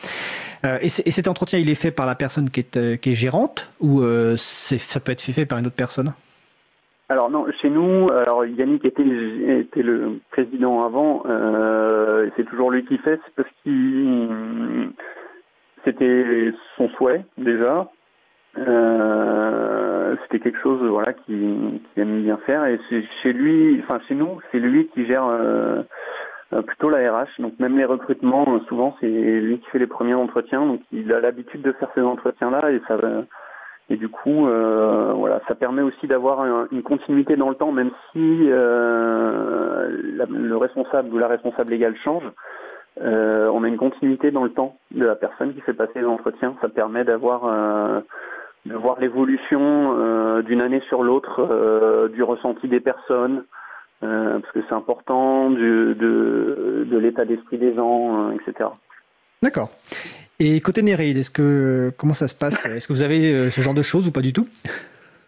[0.65, 3.15] Euh, et, cet entretien, il est fait par la personne qui est, euh, qui est
[3.15, 4.01] gérante ou
[4.35, 6.13] ça peut être fait par une autre personne?
[7.09, 11.23] Alors non, chez nous, alors Yannick était, était le président avant,
[12.35, 14.91] c'est toujours lui qui fait, c'est parce qu'il
[15.85, 17.89] c'était son souhait déjà,
[18.57, 22.79] euh, c'était quelque chose voilà qui, qui aime bien faire et
[23.21, 25.83] chez lui enfin chez nous c'est lui qui gère euh,
[26.53, 30.15] euh, plutôt la RH donc même les recrutements souvent c'est lui qui fait les premiers
[30.15, 32.97] entretiens donc il a l'habitude de faire ces entretiens là et ça
[33.89, 38.47] et du coup voilà ça permet aussi d'avoir une continuité dans le temps même si
[38.47, 42.23] le responsable ou la responsable légale change
[43.01, 46.55] on a une continuité dans le temps de la personne qui fait passer les entretiens
[46.61, 48.03] ça permet d'avoir
[48.65, 53.45] de voir l'évolution euh, d'une année sur l'autre euh, du ressenti des personnes,
[54.03, 58.69] euh, parce que c'est important, de, de l'état d'esprit des gens, etc.
[59.41, 59.69] D'accord.
[60.39, 62.65] Et côté Néréide, est-ce que comment ça se passe?
[62.65, 64.47] Est-ce que vous avez ce genre de choses ou pas du tout?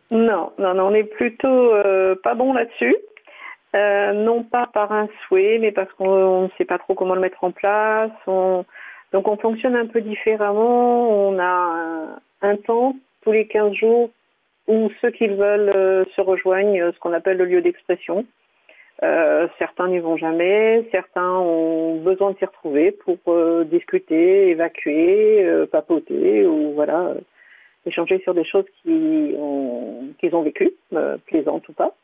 [0.10, 1.74] Non, non, non, on est plutôt
[2.24, 2.96] pas bon là-dessus.
[3.74, 7.44] non pas par un souhait, mais parce qu'on ne sait pas trop comment le mettre
[7.44, 8.12] en place.
[8.28, 11.28] Donc on fonctionne un peu différemment.
[11.28, 14.10] On a un temps tous les 15 jours
[14.68, 18.26] où ceux qui veulent euh, se rejoignent, euh, ce qu'on appelle le lieu d'expression.
[19.04, 23.18] Euh, certains n'y vont jamais, certains ont besoin de s'y retrouver pour
[23.66, 27.16] discuter, évacuer, papoter ou voilà,
[27.88, 30.74] échanger sur des choses qu'ils ont, qu'ils ont vécues,
[31.26, 31.96] plaisantes ou pas.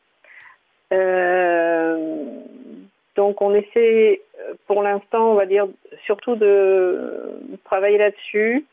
[3.14, 4.20] donc on essaie
[4.66, 5.68] pour l'instant, on va dire,
[6.04, 8.66] surtout de travailler là-dessus,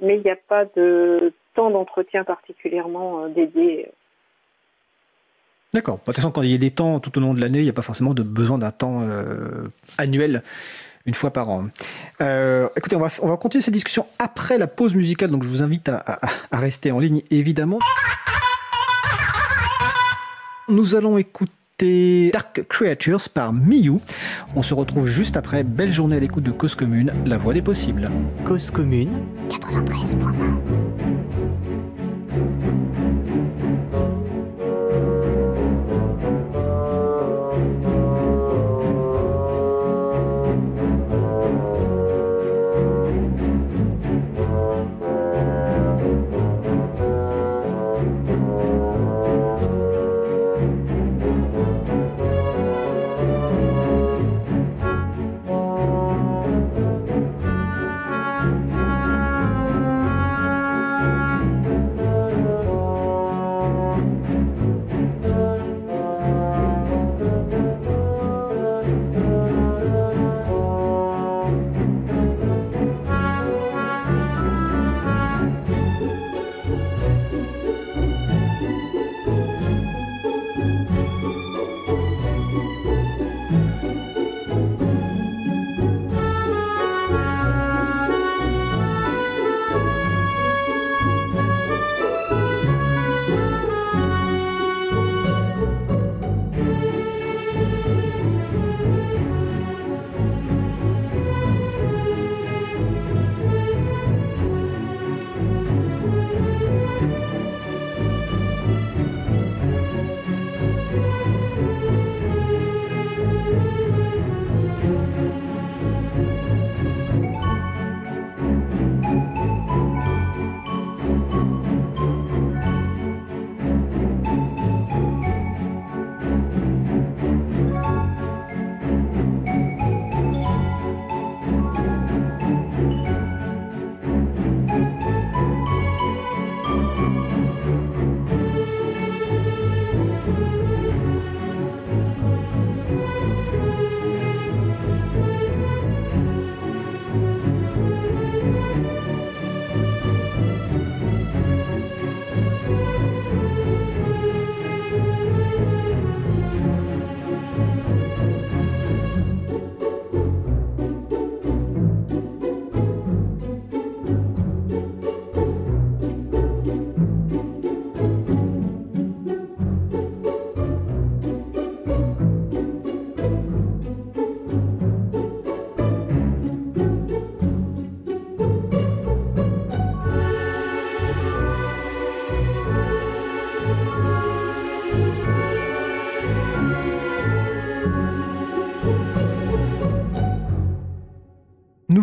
[0.00, 1.32] mais il n'y a pas de
[1.66, 3.88] d'entretien particulièrement euh, dédié.
[5.74, 5.98] D'accord.
[5.98, 7.64] De toute façon, quand il y a des temps tout au long de l'année, il
[7.64, 10.42] n'y a pas forcément de besoin d'un temps euh, annuel
[11.08, 11.68] une fois par an.
[12.20, 15.48] Euh, écoutez, on va, on va continuer cette discussion après la pause musicale, donc je
[15.48, 16.20] vous invite à,
[16.52, 17.78] rester en ligne, évidemment.
[20.68, 24.00] Nous allons écouter Dark Creatures par Miyu.
[24.54, 25.62] On se retrouve juste après.
[25.64, 28.10] Belle journée à l'écoute de Cause Commune, la voix des possibles.
[28.44, 31.07] Cause Commune 93.1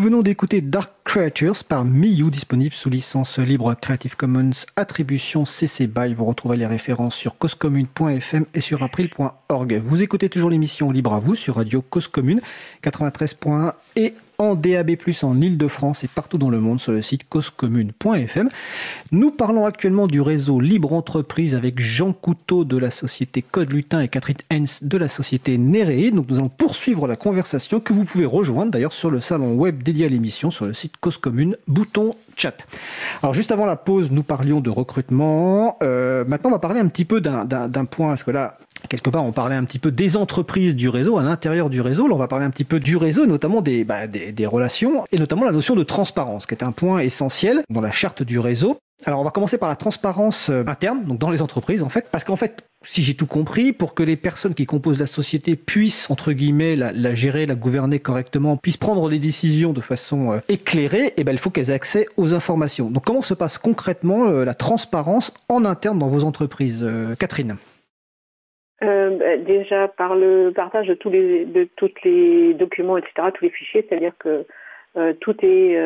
[0.06, 6.14] venons d'écouter Dark Creatures par Miyu, disponible sous licence libre Creative Commons Attribution CC BY.
[6.14, 9.82] Vous retrouvez les références sur causecommune.fm et sur april.org.
[9.84, 12.40] Vous écoutez toujours l'émission Libre à vous sur Radio Cause Commune
[12.84, 18.50] 93.1 et en DAB+, en Ile-de-France et partout dans le monde sur le site causecommune.fm.
[19.12, 24.02] Nous parlons actuellement du réseau Libre Entreprise avec Jean Couteau de la société Code Lutin
[24.02, 26.12] et Catherine Hens de la société Néré.
[26.12, 29.84] Donc nous allons poursuivre la conversation que vous pouvez rejoindre d'ailleurs sur le salon web
[29.84, 32.56] dédié à l'émission sur le site Cause Commune, bouton chat.
[33.22, 35.78] Alors juste avant la pause, nous parlions de recrutement.
[35.84, 38.58] Euh, maintenant, on va parler un petit peu d'un point, parce que là,
[38.90, 42.08] quelque part, on parlait un petit peu des entreprises du réseau, à l'intérieur du réseau.
[42.08, 45.18] Là, on va parler un petit peu du réseau, notamment bah, des, des, relations, et
[45.18, 48.78] notamment la notion de transparence, qui est un point essentiel dans la charte du réseau.
[49.04, 52.08] Alors, on va commencer par la transparence euh, interne, donc dans les entreprises, en fait,
[52.12, 55.56] parce qu'en fait, si j'ai tout compris, pour que les personnes qui composent la société
[55.58, 60.40] puissent, entre guillemets, la, gérer, la gouverner correctement, puissent prendre des décisions de façon euh,
[60.48, 62.90] éclairée, eh ben, il faut qu'elles aient accès aux informations.
[62.90, 67.58] Donc, comment se passe concrètement euh, la transparence en interne dans vos entreprises Catherine?
[68.82, 74.46] Bah, déjà par le partage de tous les documents, etc., tous les fichiers, c'est-à-dire que
[75.20, 75.78] tout est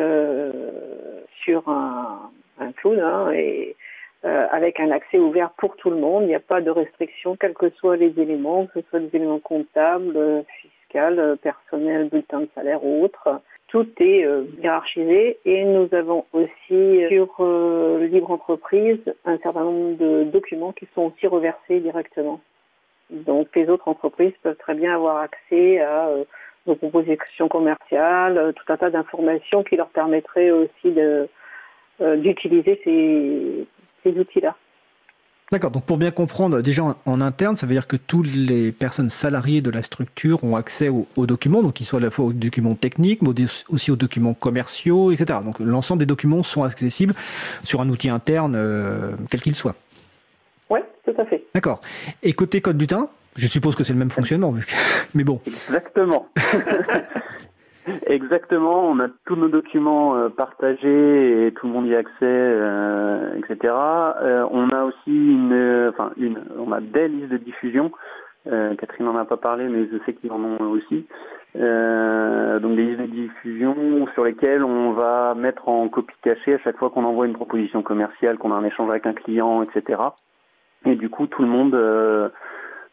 [1.44, 3.76] sur un, un hein, et
[4.22, 6.24] avec un accès ouvert pour tout le monde.
[6.24, 9.16] Il n'y a pas de restriction, quels que soient les éléments, que ce soit des
[9.16, 13.40] éléments comptables, fiscaux, personnels, bulletins de salaire ou autres.
[13.68, 14.26] Tout est
[14.62, 21.12] hiérarchisé et nous avons aussi sur Libre Entreprise un certain nombre de documents qui sont
[21.12, 22.40] aussi reversés directement.
[23.10, 26.24] Donc les autres entreprises peuvent très bien avoir accès à euh,
[26.66, 31.26] nos propositions commerciales, euh, tout un tas d'informations qui leur permettraient aussi de, euh,
[32.00, 33.66] d'utiliser ces,
[34.02, 34.56] ces outils-là.
[35.52, 39.08] D'accord, donc pour bien comprendre, déjà en, interne, ça veut dire que toutes les personnes
[39.08, 42.32] salariées de la structure ont accès aux, documents, donc qu'ils soient à la fois aux
[42.32, 43.30] documents techniques, mais
[43.68, 45.40] aussi aux documents commerciaux, etc.
[45.44, 47.14] Donc l'ensemble des documents sont accessibles
[47.64, 48.56] sur un outil interne,
[49.28, 49.74] quel qu'il soit.
[50.70, 51.42] Oui, tout à fait.
[51.52, 51.80] D'accord.
[52.22, 54.64] Et côté code Lutin, je suppose que c'est le même fonctionnement, vu
[55.14, 55.40] mais bon.
[55.46, 56.28] Exactement.
[58.10, 62.10] Exactement, on a tous nos documents euh, partagés et tout le monde y a accès,
[62.22, 63.72] euh, etc.
[63.72, 67.92] Euh, on a aussi une, enfin une, on a des listes de diffusion.
[68.46, 71.06] Catherine n'en a pas parlé, mais je sais qu'ils en ont aussi.
[71.54, 76.78] donc des listes de diffusion sur lesquelles on va mettre en copie cachée à chaque
[76.78, 80.02] fois qu'on envoie une proposition commerciale, qu'on a un échange avec un client, etc.
[80.84, 81.74] Et du coup, tout le monde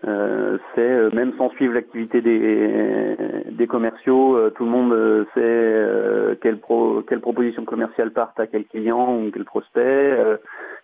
[0.06, 3.18] euh, euh, sait, euh, même sans suivre l'activité des,
[3.52, 9.18] des commerciaux, tout le monde sait quelle, pro, quelle proposition commerciale partent à quel client
[9.18, 10.18] ou quel prospect,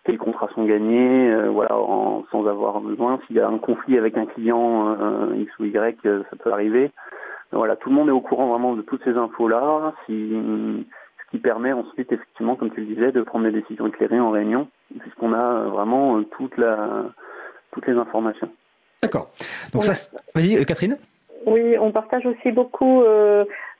[0.04, 1.76] quels contrats sont gagnés, voilà,
[2.30, 3.20] sans avoir besoin.
[3.26, 4.96] S'il y a un conflit avec un client
[5.36, 6.90] X ou Y, ça peut arriver.
[7.52, 9.94] Voilà, tout le monde est au courant vraiment de toutes ces infos-là.
[10.06, 14.20] Si, ce qui permet ensuite, effectivement, comme tu le disais, de prendre des décisions éclairées
[14.20, 14.68] en réunion
[15.00, 17.04] puisqu'on a euh, vraiment euh, toute la,
[17.72, 18.50] toutes les informations.
[19.02, 19.30] D'accord.
[19.72, 19.92] Donc ça,
[20.34, 20.98] vas-y, euh, Catherine.
[21.46, 23.04] Oui, on partage aussi beaucoup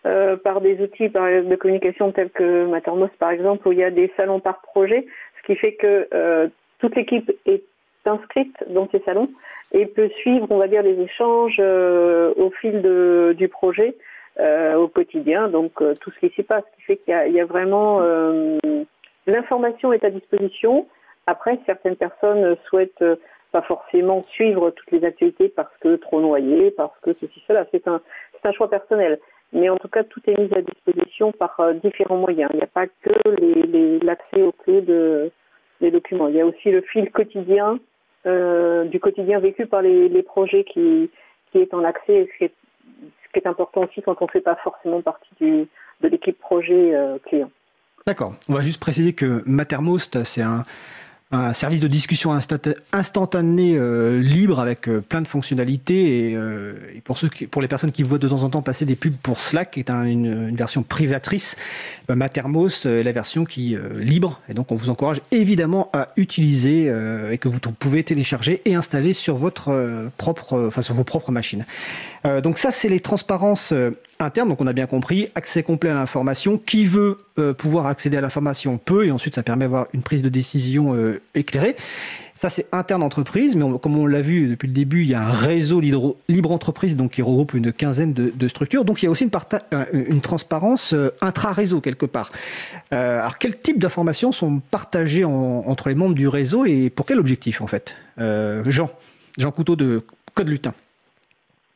[0.02, 4.12] par des outils de communication tels que Mattermost, par exemple, où il y a des
[4.18, 5.06] salons par projet,
[5.40, 7.64] ce qui fait que toute l'équipe est
[8.04, 9.30] inscrite dans ces salons
[9.72, 13.96] et peut suivre, on va dire, les échanges au fil de, du projet
[14.38, 17.46] au quotidien, donc tout ce qui s'y passe, ce qui fait qu'il y, y, a
[17.46, 18.02] vraiment
[19.26, 20.86] l'information est à disposition.
[21.26, 23.16] Après, certaines personnes souhaitent euh,
[23.54, 27.64] pas forcément suivre toutes les actualités parce que trop noyées, parce que ceci, cela.
[27.70, 28.00] C'est un,
[28.42, 29.20] un choix personnel.
[29.52, 32.50] Mais en tout cas, tout est mis à disposition par euh, différents moyens.
[32.52, 35.30] Il n'y a pas que l'accès aux clés de,
[35.80, 36.26] des documents.
[36.26, 37.78] Il y a aussi le fil quotidien,
[38.26, 41.08] euh, du quotidien vécu par les, projets qui,
[41.52, 45.00] qui est en accès, ce qui est, important aussi quand on ne fait pas forcément
[45.00, 45.68] partie du,
[46.00, 46.92] de l'équipe projet
[47.26, 47.50] client.
[48.06, 48.34] D'accord.
[48.48, 50.64] On va juste préciser que Mattermost, c'est un,
[51.34, 52.32] un service de discussion
[52.92, 57.62] instantané euh, libre avec euh, plein de fonctionnalités et, euh, et, pour ceux qui, pour
[57.62, 59.90] les personnes qui voient de temps en temps passer des pubs pour Slack qui est
[59.90, 61.56] un, une, version privatrice
[62.08, 64.40] Mattermost est la version qui libre.
[64.48, 66.86] Et donc on vous encourage évidemment à utiliser
[67.30, 71.64] et que vous pouvez télécharger et installer sur votre propre enfin sur vos propres machines.
[72.42, 73.74] Donc ça c'est les transparences
[74.24, 76.58] interne, donc on a bien compris, accès complet à l'information.
[76.58, 80.22] Qui veut euh, pouvoir accéder à l'information peut, et ensuite ça permet d'avoir une prise
[80.22, 81.76] de décision euh, éclairée.
[82.36, 85.22] Ça, c'est interne entreprise, mais comme on l'a vu depuis le début, il y a
[85.22, 86.16] un réseau libre,
[86.50, 88.84] entreprise donc qui regroupe une quinzaine de, structures.
[88.84, 89.30] Donc il y a aussi une,
[89.72, 92.32] euh, une transparence intra-réseau quelque part.
[92.90, 97.60] alors quel type d'informations sont partagées entre les membres du réseau et pour quel objectif
[97.60, 97.94] en fait?
[98.18, 98.90] Jean,
[99.38, 100.02] Jean Couteau de
[100.34, 100.74] Code Lutin.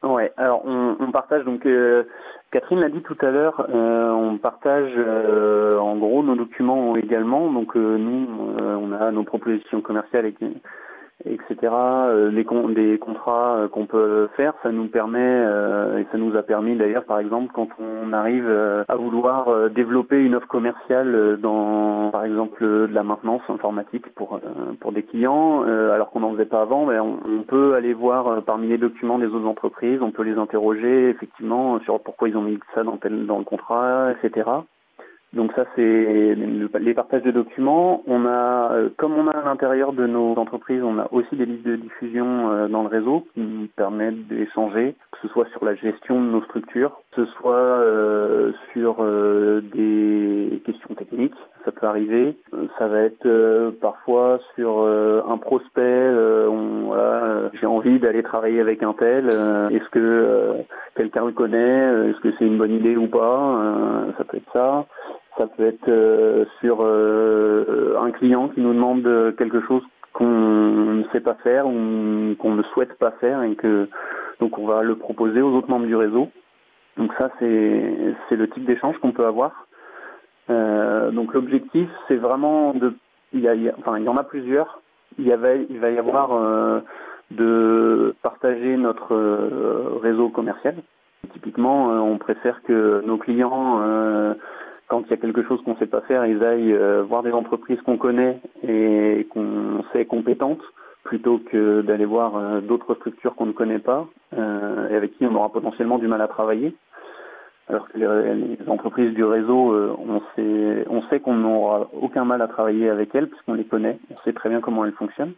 [0.03, 1.67] Ouais, alors on, partage donc
[2.53, 7.53] Catherine l'a dit tout à l'heure, on partage en gros nos documents également.
[7.53, 8.29] Donc nous,
[8.61, 10.27] on a nos propositions commerciales
[11.25, 11.57] etc.
[11.73, 16.37] Euh, les des contrats euh, qu'on peut faire, ça nous permet euh, et ça nous
[16.37, 18.49] a permis d'ailleurs par exemple quand on arrive
[18.89, 24.41] à vouloir développer une offre commerciale dans par exemple de la maintenance informatique pour
[24.81, 28.69] pour des clients alors qu'on n'en faisait pas avant, ben, on, peut aller voir parmi
[28.69, 32.59] les documents des autres entreprises, on peut les interroger effectivement sur pourquoi ils ont mis
[32.75, 34.49] ça dans dans le contrat, etc.
[35.35, 38.03] Donc ça c'est les partages de documents.
[38.07, 41.45] On a, euh, comme on a à l'intérieur de nos entreprises, on a aussi des
[41.45, 45.67] listes de diffusion euh, dans le réseau qui nous permettent d'échanger, que ce soit sur
[45.67, 51.87] la gestion de nos structures, que ce soit euh, sur des questions techniques, ça peut
[51.87, 52.37] arriver.
[52.79, 56.13] Ça va être parfois sur un prospect.
[56.85, 59.27] voilà, j'ai envie d'aller travailler avec un tel.
[59.27, 60.55] Est-ce que
[60.97, 63.61] quelqu'un le connaît Est-ce que c'est une bonne idée ou pas
[64.17, 64.87] Ça peut être ça.
[65.39, 71.05] Ça peut être euh, sur euh, un client qui nous demande quelque chose qu'on ne
[71.13, 73.89] sait pas faire ou qu'on ne souhaite pas faire et que
[74.41, 76.29] donc on va le proposer aux autres membres du réseau.
[76.97, 79.69] Donc ça c'est le type d'échange qu'on peut avoir.
[80.51, 82.95] Euh, donc l'objectif c'est vraiment de
[83.33, 84.83] il y, enfin il y en a plusieurs.
[85.21, 86.83] Il, y avait, il va y avoir
[87.31, 89.15] de partager notre
[90.01, 90.77] réseau commercial.
[91.33, 93.81] Typiquement, on préfère que nos clients
[94.89, 97.23] quand il y a quelque chose qu'on ne sait pas faire, ils aillent euh, voir
[97.23, 100.63] des entreprises qu'on connaît et qu'on sait compétentes
[101.05, 105.27] plutôt que d'aller voir euh, d'autres structures qu'on ne connaît pas euh, et avec qui
[105.27, 106.75] on aura potentiellement du mal à travailler.
[107.69, 112.49] Alors que les, entreprises du réseau, on sait, on sait qu'on n'aura aucun mal à
[112.49, 115.35] travailler avec elles puisqu'on les connaît, on sait très bien comment elles fonctionnent.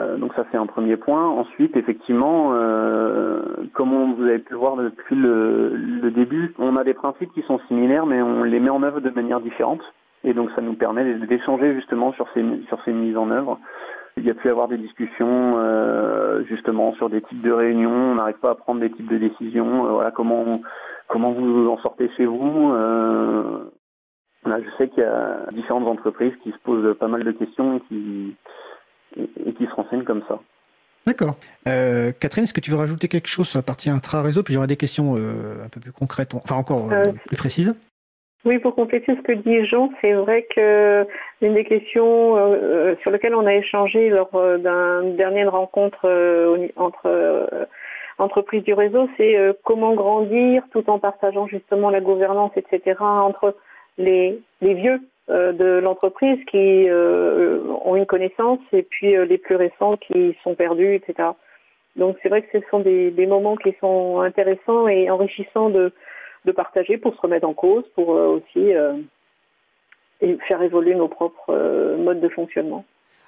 [0.00, 1.26] Euh, donc ça c'est un premier point.
[1.26, 3.42] Ensuite, effectivement, euh,
[3.74, 7.60] comme vous avez pu le voir depuis le, début, on a des principes qui sont
[7.68, 9.82] similaires, mais on les met en œuvre de manière différente.
[10.24, 13.58] Et donc ça nous permet d'échanger justement sur ces, sur ces mises en œuvre.
[14.16, 17.90] Il y a pu avoir des discussions euh, justement sur des types de réunions.
[17.90, 19.84] On n'arrive pas à prendre des types de décisions.
[19.84, 20.60] voilà comment
[21.08, 22.72] comment vous en sortez chez vous.
[24.46, 27.76] Là, je sais qu'il y a différentes entreprises qui se posent pas mal de questions
[27.76, 28.36] et qui
[29.16, 30.40] et, qui se renseignent comme ça.
[31.06, 31.36] D'accord.
[31.66, 34.42] Euh, Catherine, est-ce que tu veux rajouter quelque chose sur la partie intra-réseau?
[34.42, 37.74] Puis j'aurai des questions euh, un peu plus concrètes, enfin encore euh, plus précises.
[38.44, 41.06] Oui, pour compléter ce que dit Jean, c'est vrai que
[41.42, 42.36] l'une des questions
[43.02, 46.08] sur lesquelles on a échangé lors d'une dernière rencontre
[46.76, 47.68] entre
[48.16, 53.56] entreprises du réseau, c'est comment grandir tout en partageant justement la gouvernance, etc., entre
[53.98, 59.56] les, les vieux de l'entreprise qui euh, ont une connaissance et puis euh, les plus
[59.56, 61.30] récents qui sont perdus, etc.
[61.96, 65.92] Donc c'est vrai que ce sont des, moments qui sont intéressants et enrichissants de,
[66.54, 68.72] partager pour se remettre en cause, pour aussi
[70.48, 72.84] faire évoluer nos propres modes de fonctionnement.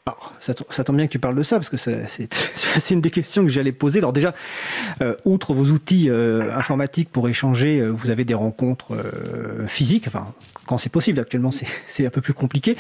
[0.07, 3.45] Alors, ça, tombe bien que tu parles de ça, parce que c'est une des questions
[3.45, 4.01] que j'allais poser.
[4.01, 4.35] Alors déjà,
[5.25, 8.97] outre vos outils informatiques pour échanger, vous avez des rencontres
[9.69, 10.35] physiques, enfin
[10.67, 11.21] quand c'est possible.
[11.21, 11.51] Actuellement,
[11.87, 12.77] c'est un peu plus compliqué,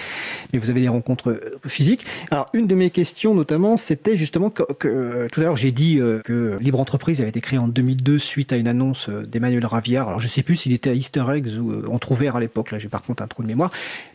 [0.53, 2.05] mais vous avez des rencontres euh, physiques.
[2.31, 5.99] Alors, une de mes questions, notamment, c'était justement que, euh, tout à l'heure, j'ai dit
[5.99, 10.09] euh, que Libre Entreprise avait été créé en 2002 suite à une annonce d'Emmanuel Raviard.
[10.09, 12.71] Alors, je sais plus s'il était à Easter Eggs ou entre ouvert à l'époque.
[12.71, 13.71] Là, j'ai par contre un trou de mémoire.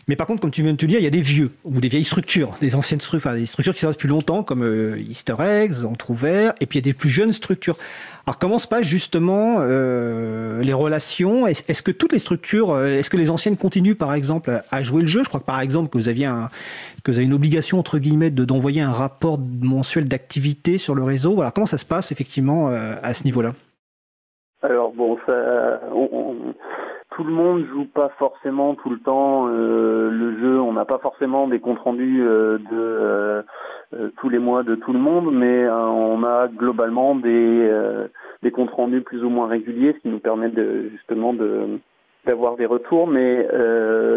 [0.08, 1.82] Mais par contre, comme tu viens de te dire, il y a des vieux ou
[1.82, 5.36] des vieilles structures, des anciennes structures, enfin, des structures qui sont depuis longtemps, comme Easter
[5.40, 7.78] Eggs, Entrouvert, et puis il y a des plus jeunes structures.
[8.28, 11.48] Alors comment se passent justement euh, les relations?
[11.48, 15.02] Est-ce que toutes les structures, euh, est-ce que les anciennes continuent par exemple à jouer
[15.04, 15.24] le jeu?
[15.24, 16.30] Je crois que par exemple que vous aviez
[17.06, 21.04] que vous avez une obligation entre guillemets de d'envoyer un rapport mensuel d'activité sur le
[21.04, 21.36] réseau.
[21.36, 23.54] Voilà comment ça se passe effectivement euh, à ce niveau-là?
[24.62, 25.80] Alors bon, ça,
[27.18, 30.62] tout le monde joue pas forcément tout le temps euh, le jeu.
[30.62, 33.42] On n'a pas forcément des comptes rendus euh, de euh,
[34.18, 37.72] tous les mois de tout le monde, mais on a globalement des,
[38.44, 41.80] des comptes rendus plus ou moins réguliers, ce qui nous permet de, justement de
[42.26, 43.48] d'avoir des retours, mais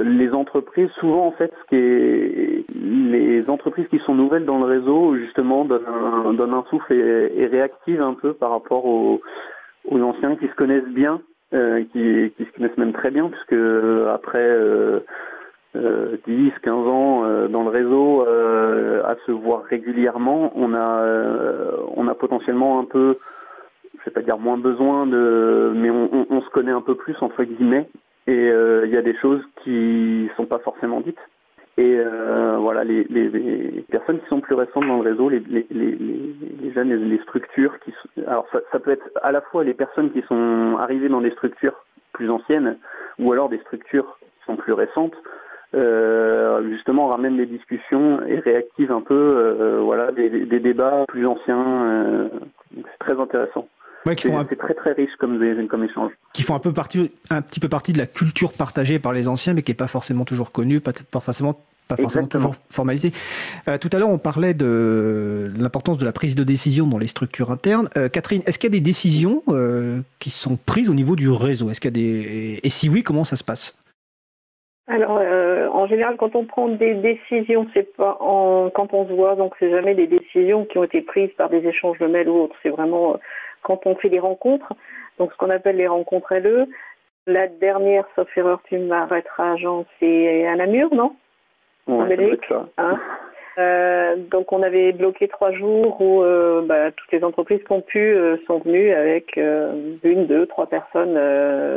[0.04, 4.64] les entreprises, souvent en fait, ce qui est, les entreprises qui sont nouvelles dans le
[4.64, 9.20] réseau, justement, donnent un, donnent un souffle et, et, réactivent un peu par rapport aux,
[9.88, 11.20] aux anciens qui se connaissent bien
[11.52, 15.00] euh, qui, qui, se connaissent même très bien, puisque euh, après euh,
[16.26, 21.04] 10, 15 ans euh, dans le réseau, à se voir régulièrement, on a,
[21.96, 23.18] on a potentiellement un peu,
[23.98, 27.16] je vais pas dire moins besoin de, mais on, on, se connaît un peu plus
[27.22, 27.88] entre guillemets,
[28.26, 31.29] et il y a des choses qui sont pas forcément dites.
[31.80, 33.04] Et euh, voilà, les,
[33.90, 35.42] personnes qui sont plus récentes dans le réseau, les,
[36.74, 37.94] jeunes, les, structures qui
[38.26, 41.86] alors ça, peut être à la fois les personnes qui sont arrivées dans des structures
[42.12, 42.76] plus anciennes
[43.18, 45.14] ou alors des structures qui sont plus récentes.
[45.74, 50.28] Euh, justement ramènent des discussions et réactivent un peu euh, voilà des,
[50.60, 52.28] débats plus anciens.
[52.74, 53.68] c'est très intéressant.
[54.04, 56.12] c'est très très riche comme, comme échange.
[56.34, 59.28] Qui font un peu partie, un petit peu partie de la culture partagée par les
[59.28, 61.56] anciens, mais qui n'est pas forcément toujours connue, pas, pas forcément
[61.90, 63.12] pas forcément toujours formalisé.
[63.68, 67.08] Euh, tout à l'heure, on parlait de l'importance de la prise de décision dans les
[67.08, 67.88] structures internes.
[67.96, 71.28] Euh, Catherine, est-ce qu'il y a des décisions euh, qui sont prises au niveau du
[71.28, 71.70] réseau?
[71.70, 73.76] Est-ce qu'il y a des et si oui, comment ça se passe?
[74.86, 75.20] Alors,
[75.72, 79.54] en général, quand on prend des décisions, c'est pas en, quand on se voit, donc
[79.60, 82.56] c'est jamais des décisions qui ont été prises par des échanges de mails ou autres.
[82.64, 83.16] C'est vraiment
[83.62, 84.72] quand on fait des rencontres,
[85.18, 86.66] donc ce qu'on appelle les rencontres LE.
[87.28, 91.14] La dernière, sauf erreur, tu m'arrêteras, Jean, c'est à Namur, non?
[92.78, 92.98] Hein.
[93.58, 97.82] Euh, donc on avait bloqué trois jours où euh, bah, toutes les entreprises qui ont
[97.82, 101.14] pu euh, sont venues avec une, deux, trois personnes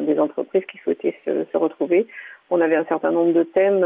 [0.06, 2.08] des entreprises qui souhaitaient se, retrouver.
[2.50, 3.86] On avait un certain nombre de thèmes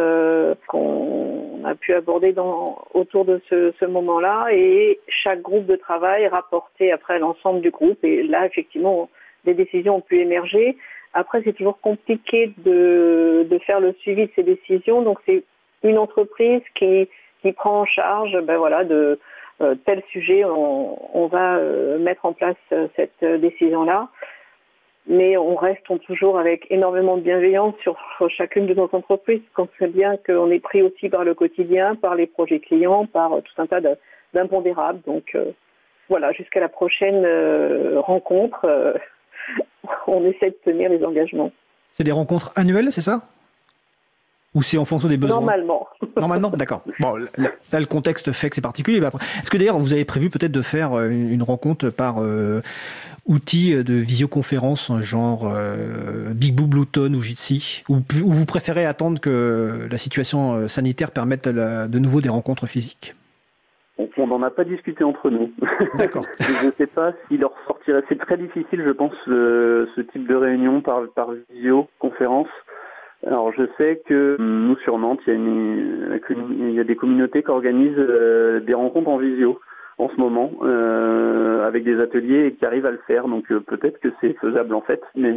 [0.67, 6.28] qu'on a pu aborder dans, autour de ce, ce moment-là et chaque groupe de travail
[6.28, 9.09] rapportait après l'ensemble du groupe et là effectivement
[9.45, 10.78] des décisions ont pu émerger.
[11.13, 15.43] Après c'est toujours compliqué de, de faire le suivi de ces décisions donc c'est
[15.84, 17.07] une entreprise qui,
[17.41, 19.19] qui prend en charge ben voilà, de
[19.59, 24.09] euh, tel sujet, on, va euh, mettre en place euh, cette décision-là.
[25.07, 27.97] Mais on reste toujours avec énormément de bienveillance sur,
[28.30, 32.15] chacune de nos entreprises, qu'on sait bien qu'on est pris aussi par le quotidien, par
[32.15, 33.80] les projets clients, par tout un tas
[34.34, 34.99] d'impondérables.
[35.07, 35.38] Donc
[36.09, 37.25] voilà, jusqu'à la prochaine
[37.99, 38.99] rencontre,
[40.07, 41.53] on essaie de tenir les engagements.
[41.93, 43.21] C'est des rencontres annuelles, c'est ça?
[44.58, 45.88] Ou c'est en fonction des besoins Normalement.
[46.18, 46.82] Normalement, d'accord.
[46.99, 48.97] Bon, là, le contexte fait que c'est particulier.
[48.97, 52.62] Est-ce que d'ailleurs, vous avez prévu peut-être de faire euh, une rencontre par euh,
[53.28, 59.88] outil de visioconférence, genre euh, Big Blue Bluetooth ou Jitsi ou, vous préférez attendre que
[59.91, 63.14] la situation sanitaire permette de nouveau des rencontres physiques?
[64.18, 65.51] On n'en a pas discuté entre nous.
[65.97, 66.26] D'accord.
[66.39, 68.03] je ne sais pas s'il leur sortirait.
[68.10, 72.47] C'est très difficile, je pense, ce type de réunion par, par visioconférence.
[73.26, 78.59] Alors je sais que nous sur Nantes, il y a, des communautés qui organisent euh,
[78.59, 79.59] des rencontres en visio
[79.97, 83.28] en ce moment euh, avec des ateliers et qui arrivent à le faire.
[83.28, 85.36] Donc euh, peut-être que c'est faisable en fait, mais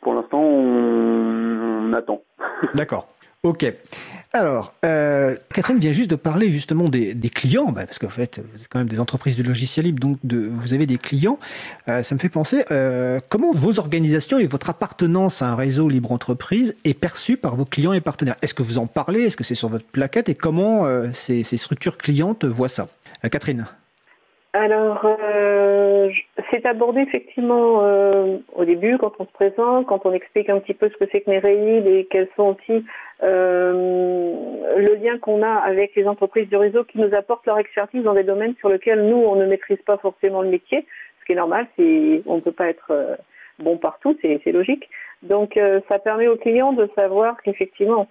[0.00, 2.22] pour l'instant on attend.
[2.74, 3.08] D'accord.
[3.42, 3.64] Ok.
[4.32, 8.62] Alors, euh, Catherine vient juste de parler justement des, clients, bah, parce qu'en fait, vous
[8.62, 11.40] êtes quand même des entreprises de logiciels libres, donc de, vous avez des clients.
[11.88, 15.88] Euh, ça me fait penser, euh, comment vos organisations et votre appartenance à un réseau
[15.88, 18.36] libre entreprise est perçue par vos clients et partenaires?
[18.40, 19.22] Est-ce que vous en parlez?
[19.22, 20.28] Est-ce que c'est sur votre plaquette?
[20.28, 22.86] Et comment ces, ces, structures clientes voient ça?
[23.30, 23.66] Catherine
[24.52, 26.10] alors, euh,
[26.50, 30.74] c'est abordé effectivement euh, au début, quand on se présente, quand on explique un petit
[30.74, 32.84] peu ce que c'est que Nereid et quels sont aussi
[33.22, 38.02] euh, le lien qu'on a avec les entreprises du réseau qui nous apportent leur expertise
[38.02, 40.84] dans des domaines sur lesquels nous, on ne maîtrise pas forcément le métier,
[41.20, 43.18] ce qui est normal, on ne peut pas être
[43.60, 44.90] bon partout, c'est, logique.
[45.22, 48.08] Donc, ça permet aux clients de savoir qu'effectivement,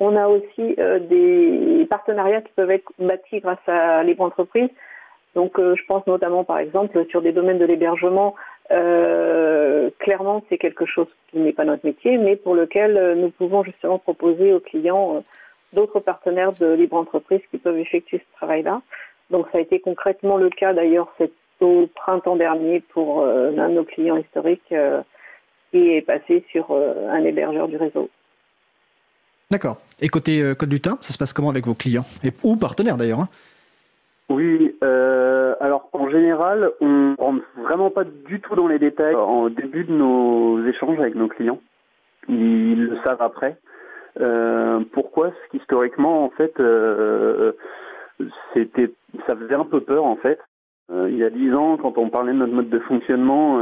[0.00, 0.76] on a aussi
[1.08, 4.68] des partenariats qui peuvent être bâtis grâce à Libre Entreprise
[5.34, 8.34] donc euh, je pense notamment par exemple sur des domaines de l'hébergement,
[8.72, 13.30] euh, clairement c'est quelque chose qui n'est pas notre métier, mais pour lequel euh, nous
[13.30, 15.22] pouvons justement proposer aux clients
[15.72, 18.82] d'autres partenaires de libre entreprise qui peuvent effectuer ce travail-là.
[19.30, 21.14] Donc ça a été concrètement le cas d'ailleurs
[21.60, 24.74] au printemps dernier pour l'un de nos clients historiques
[25.70, 28.08] qui est passé sur un hébergeur du réseau.
[29.52, 29.76] D'accord.
[30.00, 32.06] Et côté Code Lutin, ça se passe comment avec vos clients?
[32.24, 33.28] Et, Ou partenaires d'ailleurs hein?
[34.30, 39.48] Oui, euh, alors en général, on rentre vraiment pas du tout dans les détails en
[39.50, 41.58] début de nos échanges avec nos clients.
[42.28, 43.56] Ils le savent après.
[44.20, 45.30] Euh, pourquoi?
[45.30, 47.52] Parce qu'historiquement, en fait, euh,
[48.54, 48.92] c'était,
[49.26, 50.38] ça faisait un peu peur en fait.
[50.92, 53.56] il y a dix ans, quand on parlait de notre mode de fonctionnement,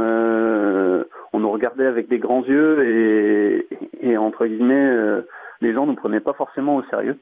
[1.33, 3.67] on nous regardait avec des grands yeux et,
[4.01, 5.23] et entre guillemets,
[5.61, 7.17] les gens ne nous prenaient pas forcément au sérieux.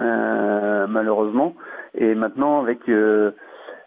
[0.00, 1.54] Euh, malheureusement.
[1.96, 3.32] Et maintenant, avec euh,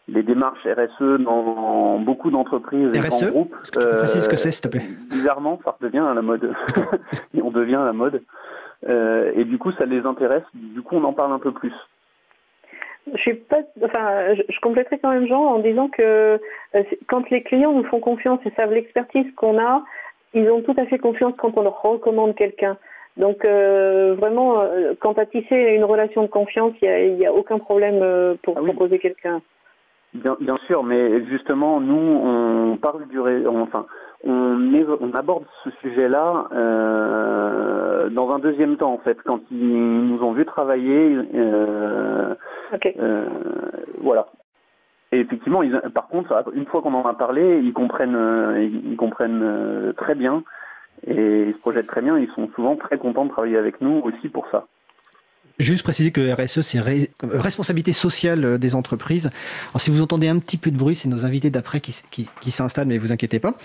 [0.08, 4.30] les démarches RSE dans beaucoup d'entreprises et RSE, groupes, est-ce que tu peux préciser ce
[4.30, 4.82] que c'est, s'il te plaît?
[4.84, 6.54] euh, Bizarrement, ça redevient à la mode.
[7.42, 8.22] on devient à la mode.
[8.88, 10.44] et du coup, ça les intéresse.
[10.54, 11.74] Du coup, on en parle un peu plus.
[13.14, 16.42] Je suis pas, enfin, je, compléterai quand même Jean en disant que
[17.08, 19.84] quand les clients nous font confiance et savent l'expertise qu'on a,
[20.34, 22.78] ils ont tout à fait confiance quand on leur recommande quelqu'un.
[23.18, 24.64] Donc vraiment,
[25.00, 29.00] quand à tisser une relation de confiance, il n'y a, aucun problème pour ah proposer
[29.00, 29.42] quelqu'un.
[30.14, 33.86] Bien, bien, sûr, mais justement, nous, on parle du, enfin,
[34.24, 40.32] on, aborde ce sujet-là euh, dans un deuxième temps en fait, quand ils nous ont
[40.32, 41.18] vu travailler.
[41.36, 42.36] Euh,
[43.00, 43.26] euh,
[44.02, 44.28] voilà.
[45.12, 45.62] Et effectivement,
[45.94, 50.44] par contre, une fois qu'on en a parlé, ils comprennent, ils comprennent très bien
[51.06, 52.18] et ils se projettent très bien.
[52.18, 54.66] Ils sont souvent très contents de travailler avec nous aussi pour ça.
[55.60, 56.80] Juste préciser que RSE, c'est
[57.24, 59.32] responsabilité sociale euh, des entreprises.
[59.72, 62.22] Alors, si vous entendez un petit peu de bruit, c'est nos invités d'après qui,
[62.52, 63.56] s'installent, mais vous inquiétez pas.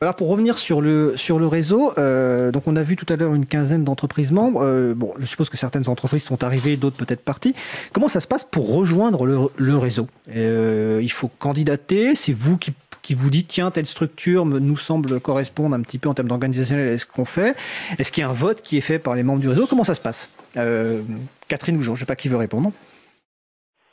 [0.00, 3.14] Alors, pour revenir sur le, sur le réseau, euh, donc on a vu tout à
[3.14, 4.62] l'heure une quinzaine d'entreprises membres.
[4.64, 7.54] Euh, bon, je suppose que certaines entreprises sont arrivées, d'autres peut-être parties.
[7.92, 10.08] Comment ça se passe pour rejoindre le réseau?
[10.34, 12.72] Il faut candidater, c'est vous qui
[13.08, 16.92] qui vous dites tiens telle structure nous semble correspondre un petit peu en termes d'organisationnel
[16.92, 17.56] à ce qu'on fait
[17.98, 19.64] Est-ce qu'il y a un vote qui est fait par les membres du réseau?
[19.66, 20.30] Comment ça se passe?
[20.58, 21.00] Euh,
[21.48, 22.70] Catherine ou Jean, je ne sais pas qui veut répondre.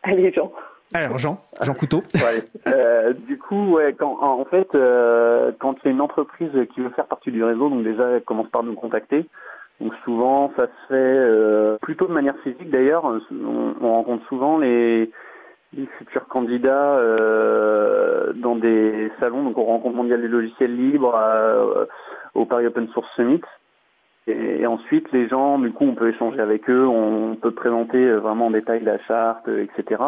[0.04, 0.52] Allez, Jean.
[0.94, 2.04] Alors, Jean, Jean Couteau.
[2.68, 7.32] Euh, du coup, quand, en fait, euh, quand c'est une entreprise qui veut faire partie
[7.32, 9.26] du réseau, donc déjà, elle commence par nous contacter.
[9.80, 13.06] Donc souvent, ça se fait plutôt de manière physique d'ailleurs.
[13.06, 15.12] On, rencontre souvent les,
[15.98, 17.00] futurs candidats
[18.36, 19.44] dans des salons.
[19.44, 21.18] Donc, on rencontre mondial des logiciels libres
[22.34, 23.42] au Paris Open Source Summit.
[24.28, 28.20] Et, ensuite, les gens, du coup, on peut échanger avec eux, on peut présenter euh,
[28.20, 30.02] vraiment en détail la charte, euh, etc.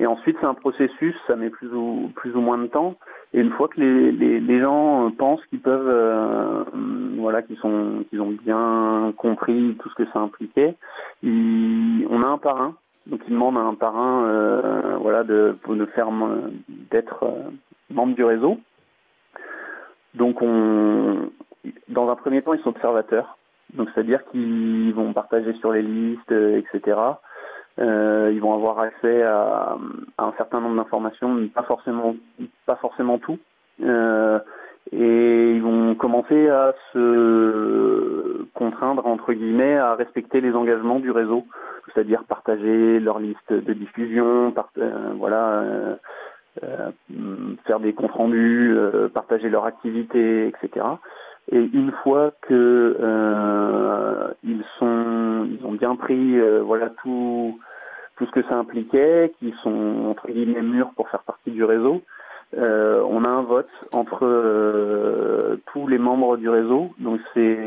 [0.00, 2.96] Et ensuite, c'est un processus, ça met plus ou, plus ou moins de temps.
[3.32, 6.66] Et une fois que les, gens euh, pensent qu'ils peuvent,
[7.18, 10.74] voilà, qu'ils sont, qu'ils ont bien compris tout ce que ça impliquait,
[11.22, 12.74] on a un parrain.
[13.06, 16.08] Donc, ils demandent à un parrain, voilà, de, de faire,
[16.90, 17.26] d'être
[17.90, 18.58] membre du réseau.
[20.14, 21.30] Donc, on,
[21.88, 23.38] dans un premier temps, ils sont observateurs.
[23.74, 26.96] Donc, c'est-à-dire qu'ils vont partager sur les listes, etc.
[27.78, 29.76] Euh, ils vont avoir accès à,
[30.18, 32.14] un certain nombre d'informations, mais pas forcément,
[32.66, 33.38] pas forcément tout.
[33.82, 34.38] Euh,
[34.92, 41.46] et ils vont commencer à se contraindre, entre guillemets, à respecter les engagements du réseau,
[41.86, 45.64] c'est-à-dire partager leur liste de diffusion, euh, voilà,
[47.66, 48.76] faire des comptes rendus,
[49.14, 50.84] partager leur activité, etc.
[51.52, 57.58] Et une fois que euh, ils sont, ils ont bien pris, euh, voilà tout,
[58.16, 62.02] tout ce que ça impliquait, qu'ils sont entre guillemets mûrs pour faire partie du réseau,
[62.58, 66.92] euh, on a un vote entre tous les membres du réseau.
[66.98, 67.58] Donc c'est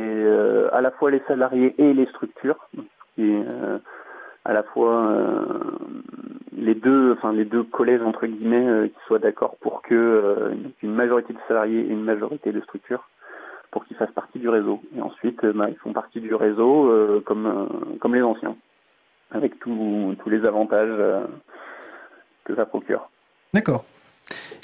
[0.71, 2.67] à la fois les salariés et les structures,
[3.17, 3.37] et
[4.45, 5.15] à la fois
[6.55, 11.33] les deux, enfin les deux collèges entre guillemets qui soient d'accord pour que une majorité
[11.33, 13.07] de salariés et une majorité de structures
[13.73, 14.81] pour qu'ils fassent partie du réseau.
[14.95, 18.55] Et ensuite, euh, bah, ils font partie du réseau euh, comme, euh, comme les anciens,
[19.31, 20.95] avec tous les avantages
[22.45, 23.09] que ça procure.
[23.51, 23.83] D'accord.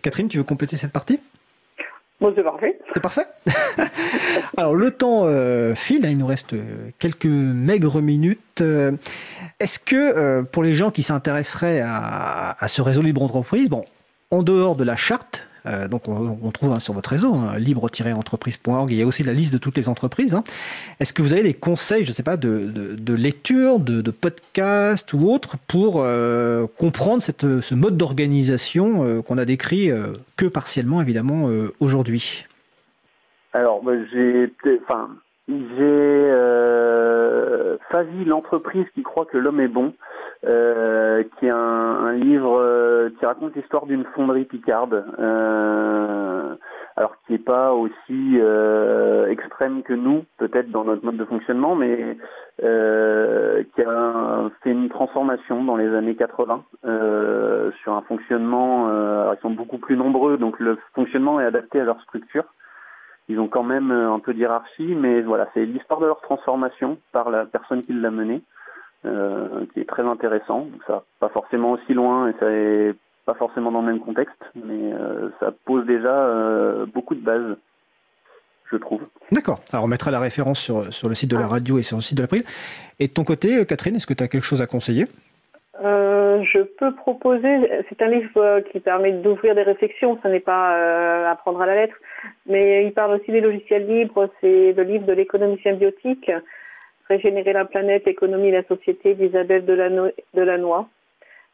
[0.02, 1.20] Catherine, tu veux compléter cette partie?
[2.22, 2.78] Bon, c'est parfait.
[2.94, 3.28] C'est parfait.
[4.58, 5.24] Alors, le temps
[5.76, 6.54] file, hein, il nous reste
[7.00, 8.62] quelques maigres minutes.
[9.60, 13.86] Est-ce que pour les gens qui s'intéresseraient à, à, ce réseau libre entreprise, bon,
[14.32, 18.92] en dehors de la charte, euh, donc on, trouve hein, sur votre réseau, hein, libre-entreprise.org,
[18.92, 20.34] il y a aussi la liste de toutes les entreprises.
[20.34, 20.44] Hein.
[21.00, 25.14] Est-ce que vous avez des conseils, je ne sais pas, de, lecture, de, de, podcast
[25.14, 29.90] ou autre pour euh, comprendre ce mode d'organisation euh, qu'on a décrit
[30.38, 31.50] que partiellement évidemment
[31.80, 32.46] aujourd'hui?
[33.54, 33.82] Alors
[34.12, 34.52] j'ai,
[34.84, 35.10] enfin,
[35.50, 36.34] j'ai
[37.92, 39.94] Fazi, l'entreprise qui croit que l'homme est bon.
[40.46, 46.56] Euh, qui est un, livre euh, qui raconte l'histoire d'une fonderie picarde, euh,
[46.96, 48.40] alors qui n'est pas aussi
[49.30, 52.18] extrême que nous, peut-être dans notre mode de fonctionnement, mais
[52.58, 56.64] qui a fait une transformation dans les années 80
[57.84, 58.88] sur un fonctionnement.
[58.88, 62.46] alors ils sont beaucoup plus nombreux, donc le fonctionnement est adapté à leur structure.
[63.30, 67.30] Ils ont quand même un peu d'hierarchie, mais voilà, c'est l'histoire de leur transformation par
[67.30, 68.42] la personne qui l'a menée.
[69.06, 70.68] Euh, qui est très intéressant.
[70.86, 72.94] ça pas forcément aussi loin et ça est
[73.26, 77.56] pas forcément dans le même contexte, mais euh, ça pose déjà euh, beaucoup de bases,
[78.70, 79.02] je trouve.
[79.32, 79.62] D'accord.
[79.72, 82.02] Alors on mettra la référence sur, sur le site de la radio et sur le
[82.02, 82.44] site de l'April.
[83.00, 85.06] Et de ton côté, Catherine, est-ce que tu as quelque chose à conseiller?
[85.82, 91.36] Je peux proposer, c'est un livre qui permet d'ouvrir des réflexions, ce n'est pas à
[91.36, 91.96] prendre à la lettre,
[92.46, 96.32] mais il parle aussi des logiciels libres, c'est le livre de l'économie symbiotique,
[97.10, 100.86] Régénérer la planète, l'économie et la société d'Isabelle Delannoy.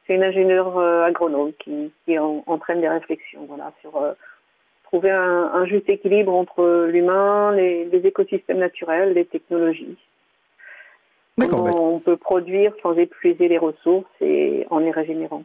[0.05, 4.11] C'est une ingénieure euh, agronome qui, entraîne des réflexions voilà, sur euh,
[4.83, 9.97] trouver un, juste équilibre entre l'humain, les, écosystèmes naturels, les technologies.
[11.39, 15.43] Comment on peut produire sans épuiser les ressources et en les régénérant.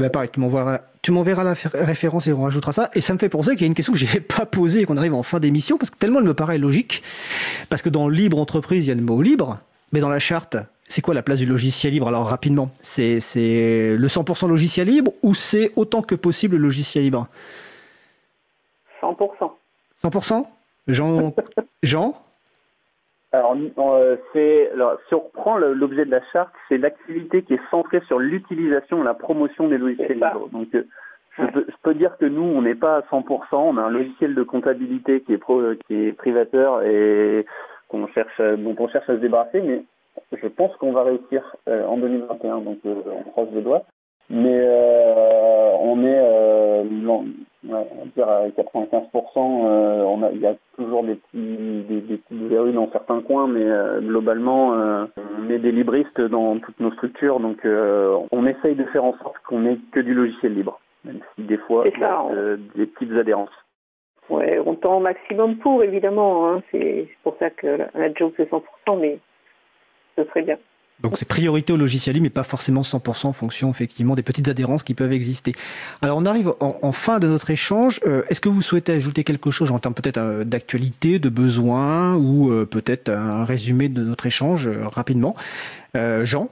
[0.00, 2.90] Bah pareil, tu m'enverras, tu m'enverras la référence et on rajoutera ça.
[2.94, 4.80] Et ça me fait penser qu'il y a une question que je n'ai pas posée
[4.80, 7.02] et qu'on arrive en fin d'émission, parce que tellement elle me paraît logique.
[7.68, 9.58] Parce que dans libre entreprise, il y a le mot libre,
[9.92, 10.56] mais dans la charte,
[10.88, 12.08] c'est quoi la place du logiciel libre?
[12.08, 17.28] Alors rapidement, c'est, le 100% logiciel libre ou c'est autant que possible le logiciel libre?
[19.02, 19.50] 100%.
[20.02, 20.46] 100%
[20.88, 21.34] Jean,
[21.82, 22.14] Jean?
[23.32, 27.70] Alors, euh, c'est, alors, si on reprend l'objet de la charte, c'est l'activité qui est
[27.70, 30.48] centrée sur l'utilisation et la promotion des logiciels libres.
[30.50, 30.84] Donc, euh,
[31.38, 33.44] je, peux, dire que nous, on n'est pas à 100%.
[33.52, 37.46] On a un logiciel de comptabilité qui est, pro, qui est privateur et
[37.88, 39.84] qu'on cherche, dont on cherche à se débarrasser, mais
[40.32, 42.62] je pense qu'on va réussir euh, en 2021.
[42.62, 43.84] Donc, on croise les doigts.
[44.30, 44.64] Mais
[45.80, 46.20] on est,
[47.68, 47.84] on va
[48.16, 52.48] dire à 95%, euh, on a, il y a toujours des petits, des, des petites
[52.48, 55.06] verrues dans certains coins, mais euh, globalement, euh,
[55.38, 59.38] on est des libristes dans toutes nos structures, donc on essaye de faire en sorte
[59.46, 63.12] qu'on ait que du logiciel libre, même si des fois, il y a des petites
[63.12, 63.50] adhérences.
[64.28, 66.48] Ouais, on tend au maximum pour, évidemment.
[66.48, 66.62] Hein.
[66.70, 68.62] C'est pour ça que la, la joke c'est 100%,
[69.00, 69.18] mais
[70.16, 70.56] ce serait bien.
[71.02, 74.48] Donc c'est priorité au logiciel libre, mais pas forcément 100% en fonction effectivement des petites
[74.48, 75.52] adhérences qui peuvent exister.
[76.02, 78.00] Alors on arrive en, fin de notre échange.
[78.06, 82.16] Euh, est-ce que vous souhaitez ajouter quelque chose en termes peut-être euh, d'actualité, de besoin,
[82.16, 85.34] ou euh, peut-être un résumé de notre échange rapidement?
[85.94, 86.48] Jean?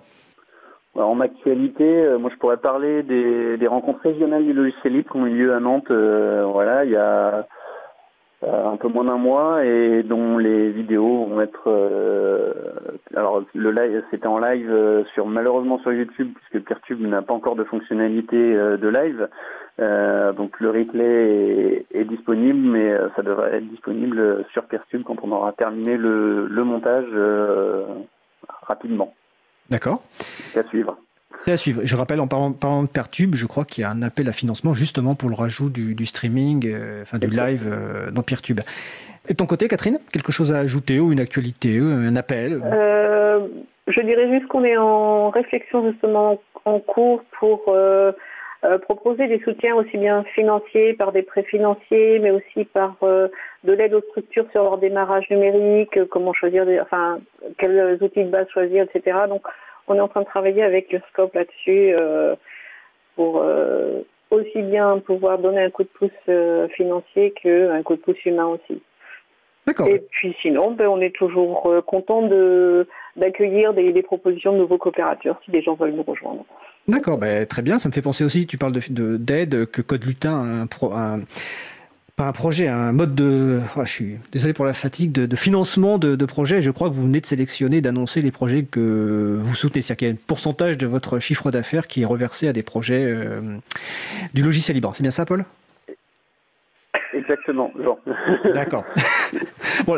[0.95, 5.27] En actualité, moi je pourrais parler des, des, rencontres régionales du logiciel libre qui ont
[5.27, 5.93] eu lieu à Nantes.
[5.93, 7.47] voilà, il y a
[8.43, 12.53] un peu moins d'un mois et dont les vidéos vont être euh,
[13.17, 17.35] alors le live c'était en live euh, sur malheureusement sur YouTube puisque Peertube n'a pas
[17.35, 19.29] encore de fonctionnalité de live
[20.37, 25.53] donc le replay est, disponible mais ça devrait être disponible sur Peertube quand on aura
[25.53, 27.07] terminé le, le montage
[28.63, 29.15] rapidement.
[29.71, 30.03] D'accord.
[30.55, 30.99] À suivre.
[31.41, 31.83] C'est à suivre.
[31.85, 34.75] Je rappelle, en parlant, de Pertube, je crois qu'il y a un appel à financement
[34.75, 38.61] justement pour le rajout du, streaming, euh, enfin du live euh, dans Peertube.
[39.29, 43.47] Et de ton côté, Catherine, quelque chose à ajouter ou une actualité, un appel euh,
[43.87, 47.73] Je dirais juste qu'on est en réflexion justement en cours pour
[48.83, 53.95] proposer des soutiens aussi bien financiers par des prêts financiers, mais aussi par de l'aide
[53.95, 57.21] aux structures sur leur démarrage numérique, comment choisir, enfin
[57.59, 59.19] quels outils de base choisir, etc.
[59.29, 59.43] Donc
[59.89, 62.35] on est en train de travailler avec le scope là-dessus euh,
[63.17, 68.01] pour euh, aussi bien pouvoir donner un coup de pouce euh, financier qu'un coup de
[68.01, 68.83] pouce humain aussi.
[69.67, 69.89] D'accord.
[69.89, 72.87] Et puis sinon, ben, on est toujours content de,
[73.17, 76.45] d'accueillir des, propositions de nouveaux coopérateurs si des gens veulent nous rejoindre.
[76.87, 77.79] D'accord, ben, très bien.
[77.79, 81.21] Ça me fait penser aussi, tu parles de, d'aide, que Code Lutin a un,
[82.19, 83.61] pas un projet, un mode de.
[83.77, 86.61] Ah, je suis désolé pour la fatigue, de, financement de, projets.
[86.61, 89.81] Je crois que vous venez de sélectionner, d'annoncer les projets que vous soutenez.
[89.81, 92.65] C'est-à-dire qu'il y a un pourcentage de votre chiffre d'affaires qui est reversé à des
[92.65, 93.41] projets euh,
[94.35, 94.93] du logiciel libre.
[94.95, 95.45] C'est bien ça, Paul?
[97.15, 97.99] Exactement, Jean.
[98.53, 98.85] D'accord.
[99.87, 99.95] bon,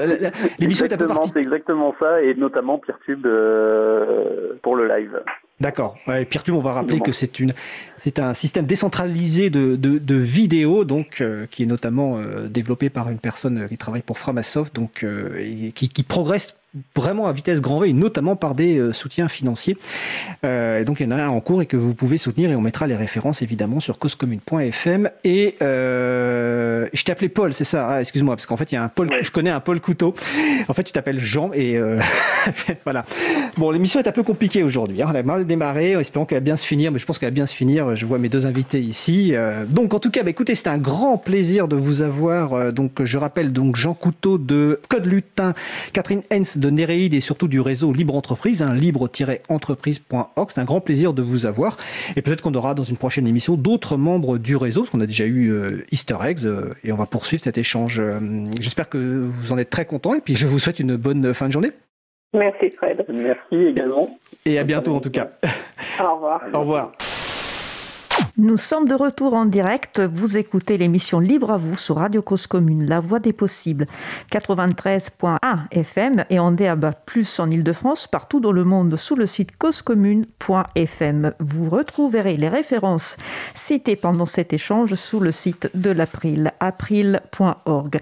[0.59, 1.31] l'émission est un peu partie.
[1.33, 5.23] C'est exactement ça, et notamment Peertube euh, pour le live.
[5.61, 5.97] D'accord.
[6.07, 7.53] Ouais, Peertube, on va rappeler que c'est une,
[7.99, 12.89] c'est un système décentralisé de, de, de vidéos, donc euh, qui est notamment euh, développé
[12.89, 15.05] par une personne qui travaille pour Framasoft, donc
[15.39, 16.55] et qui, qui progresse
[16.95, 19.77] vraiment à vitesse grand V, notamment par des euh, soutiens financiers.
[20.45, 22.57] Euh, donc il y en a un en cours et que vous pouvez soutenir et
[22.57, 25.11] on mettra les références évidemment sur causecommune.fm.
[25.25, 27.89] Et euh, je t'ai appelé Paul, c'est ça?
[27.89, 30.15] Ah, Excuse-moi, parce qu'en fait il y a un Paul, je connais un Paul Couteau.
[30.69, 31.99] En fait tu t'appelles Jean et euh,
[32.85, 33.05] voilà.
[33.57, 35.03] Bon, l'émission est un peu compliquée aujourd'hui.
[35.03, 35.09] Hein.
[35.11, 37.31] On a mal démarré, en espérant qu'elle va bien se finir, mais je pense qu'elle
[37.31, 37.97] va bien se finir.
[37.97, 39.35] Je vois mes deux invités ici.
[39.69, 42.73] Donc en tout cas, bah, écoutez, c'était un grand plaisir de vous avoir.
[42.73, 45.55] donc je rappelle donc Jean Couteau de Code Lutin,
[45.93, 50.51] Catherine Hens de Néréide et surtout du réseau Libre Entreprise, hein, libre-entreprise.org.
[50.55, 51.77] C'est un grand plaisir de vous avoir.
[52.17, 55.07] Et peut-être qu'on aura dans une prochaine émission d'autres membres du réseau, parce qu'on a
[55.07, 58.01] déjà eu euh, Easter Eggs, euh, et on va poursuivre cet échange.
[58.01, 58.21] Euh,
[58.61, 61.49] j'espère que vous en êtes très contents, et puis je vous souhaite une bonne fin
[61.49, 61.73] de journée.
[62.33, 63.05] Merci Fred.
[63.09, 64.19] Merci également.
[64.45, 65.31] Et à bientôt en tout cas.
[66.01, 66.43] Au revoir.
[66.53, 66.93] Au revoir.
[68.37, 70.01] Nous sommes de retour en direct.
[70.01, 73.87] Vous écoutez l'émission Libre à vous sur Radio Cause Commune, la voix des possibles.
[74.33, 75.39] 93.1
[75.71, 76.95] FM et en DAB+,
[77.39, 81.33] en Ile-de-France, partout dans le monde, sous le site causecommune.fm.
[81.39, 83.17] Vous retrouverez les références
[83.55, 88.01] citées pendant cet échange sous le site de l'April, april.org.